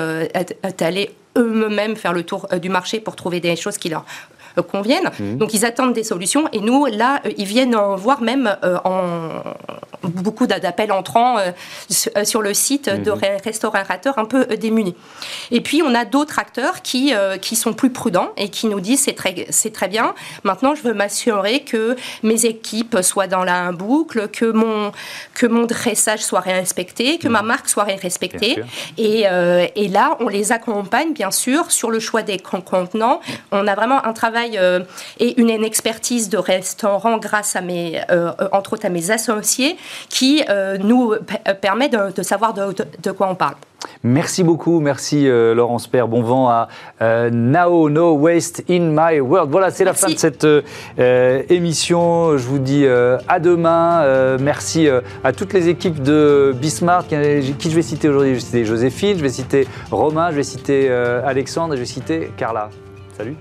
aller 0.79 1.12
eux-mêmes 1.38 1.95
faire 1.95 2.13
le 2.13 2.23
tour 2.23 2.47
euh, 2.51 2.60
du 2.60 2.69
marché 2.69 2.99
pour 2.99 3.15
trouver 3.15 3.39
des 3.39 3.55
choses 3.55 3.77
qui 3.77 3.89
leur 3.89 4.01
euh, 4.01 4.03
conviennent. 4.71 5.09
Mmh. 5.19 5.38
Donc 5.38 5.53
ils 5.53 5.65
attendent 5.65 5.93
des 5.93 6.03
solutions 6.03 6.47
et 6.53 6.59
nous, 6.59 6.85
là, 6.85 7.21
euh, 7.25 7.31
ils 7.38 7.45
viennent 7.45 7.75
voir 7.97 8.21
même 8.21 8.55
en 8.83 9.43
beaucoup 10.03 10.47
d'appels 10.47 10.91
entrants 10.91 11.38
sur 12.23 12.41
le 12.41 12.53
site 12.53 12.89
de 12.89 13.12
mmh. 13.12 13.19
restaurateurs 13.43 14.17
un 14.17 14.25
peu 14.25 14.45
démunis. 14.45 14.95
Et 15.51 15.62
puis 15.62 15.81
on 15.85 15.93
a 15.93 16.05
d'autres 16.05 16.39
acteurs 16.39 16.81
qui, 16.81 17.13
qui 17.41 17.55
sont 17.55 17.73
plus 17.73 17.89
prudents 17.89 18.29
et 18.38 18.49
qui 18.49 18.67
nous 18.67 18.79
disent 18.79 19.01
c'est 19.01 19.13
très, 19.13 19.33
très 19.73 19.88
bien, 19.88 20.13
maintenant 20.43 20.73
je 20.73 20.81
veux 20.83 20.93
m'assurer 20.93 21.62
que 21.62 21.95
mes 22.23 22.45
équipes 22.45 22.99
soient 23.01 23.27
dans 23.27 23.43
la 23.43 23.71
boucle, 23.71 24.29
que 24.29 24.45
mon, 24.45 24.91
que 25.33 25.45
mon 25.45 25.65
dressage 25.65 26.21
soit 26.21 26.39
réinspecté, 26.39 27.17
que 27.17 27.27
ma 27.27 27.41
mmh. 27.41 27.45
marque 27.45 27.69
soit 27.69 27.83
respectée. 27.83 28.63
Et, 28.97 29.25
et 29.75 29.88
là, 29.89 30.17
on 30.19 30.27
les 30.27 30.51
accompagne 30.51 31.13
bien 31.13 31.31
sûr 31.31 31.71
sur 31.71 31.91
le 31.91 31.99
choix 31.99 32.21
des 32.21 32.38
contenants. 32.38 33.19
On 33.51 33.67
a 33.67 33.75
vraiment 33.75 34.05
un 34.05 34.13
travail 34.13 34.38
euh, 34.56 34.80
et 35.19 35.39
une, 35.39 35.49
expertise 35.49 36.30
de 36.30 36.38
restaurant 36.38 37.17
grâce 37.17 37.56
à 37.56 37.62
mes, 37.62 38.02
euh, 38.12 38.32
entre 38.52 38.73
autres 38.73 38.86
à 38.86 38.89
mes 38.89 39.12
associés, 39.12 39.78
qui 40.10 40.43
euh, 40.49 40.78
nous 40.78 41.13
permet 41.62 41.89
de, 41.89 42.23
savoir 42.23 42.54
de, 42.54 43.12
quoi 43.12 43.30
on 43.30 43.36
parle. 43.36 43.56
Merci 44.04 44.43
beaucoup, 44.43 44.80
merci 44.80 45.25
Laurence 45.28 45.88
Père. 45.88 46.08
Bon 46.08 46.21
vent 46.21 46.49
à 46.49 46.67
Now 47.32 47.89
No 47.89 48.13
Waste 48.13 48.63
in 48.69 48.91
My 48.91 49.19
World. 49.19 49.49
Voilà, 49.52 49.71
c'est 49.71 49.86
la 49.86 49.93
fin 49.93 50.10
de 50.10 50.17
cette 50.17 50.45
émission. 51.49 52.38
Je 52.38 52.43
vous 52.45 52.60
dis 52.60 52.86
à 52.86 53.39
demain. 53.39 54.38
merci 54.38 54.88
à 55.23 55.34
toutes 55.34 55.54
les 55.54 55.69
équipes 55.69 56.02
de 56.02 56.54
Bismarck, 56.60 57.08
qui 57.08 57.69
je 57.69 57.75
vais 57.75 57.82
citer 57.82 58.10
aujourd'hui. 58.10 58.32
Je 58.32 58.36
vais 58.36 58.45
citer 58.45 58.65
Joséphine, 58.65 59.17
je 59.17 59.23
vais 59.23 59.30
citer 59.30 59.67
Romain, 59.91 60.32
je 60.32 60.36
vais 60.36 60.43
citer 60.43 60.89
Alexandre 60.91 61.73
et 61.73 61.78
je 61.78 61.82
vais 61.82 61.88
citer 61.88 62.32
Carla. 62.38 62.69
Salut 63.17 63.36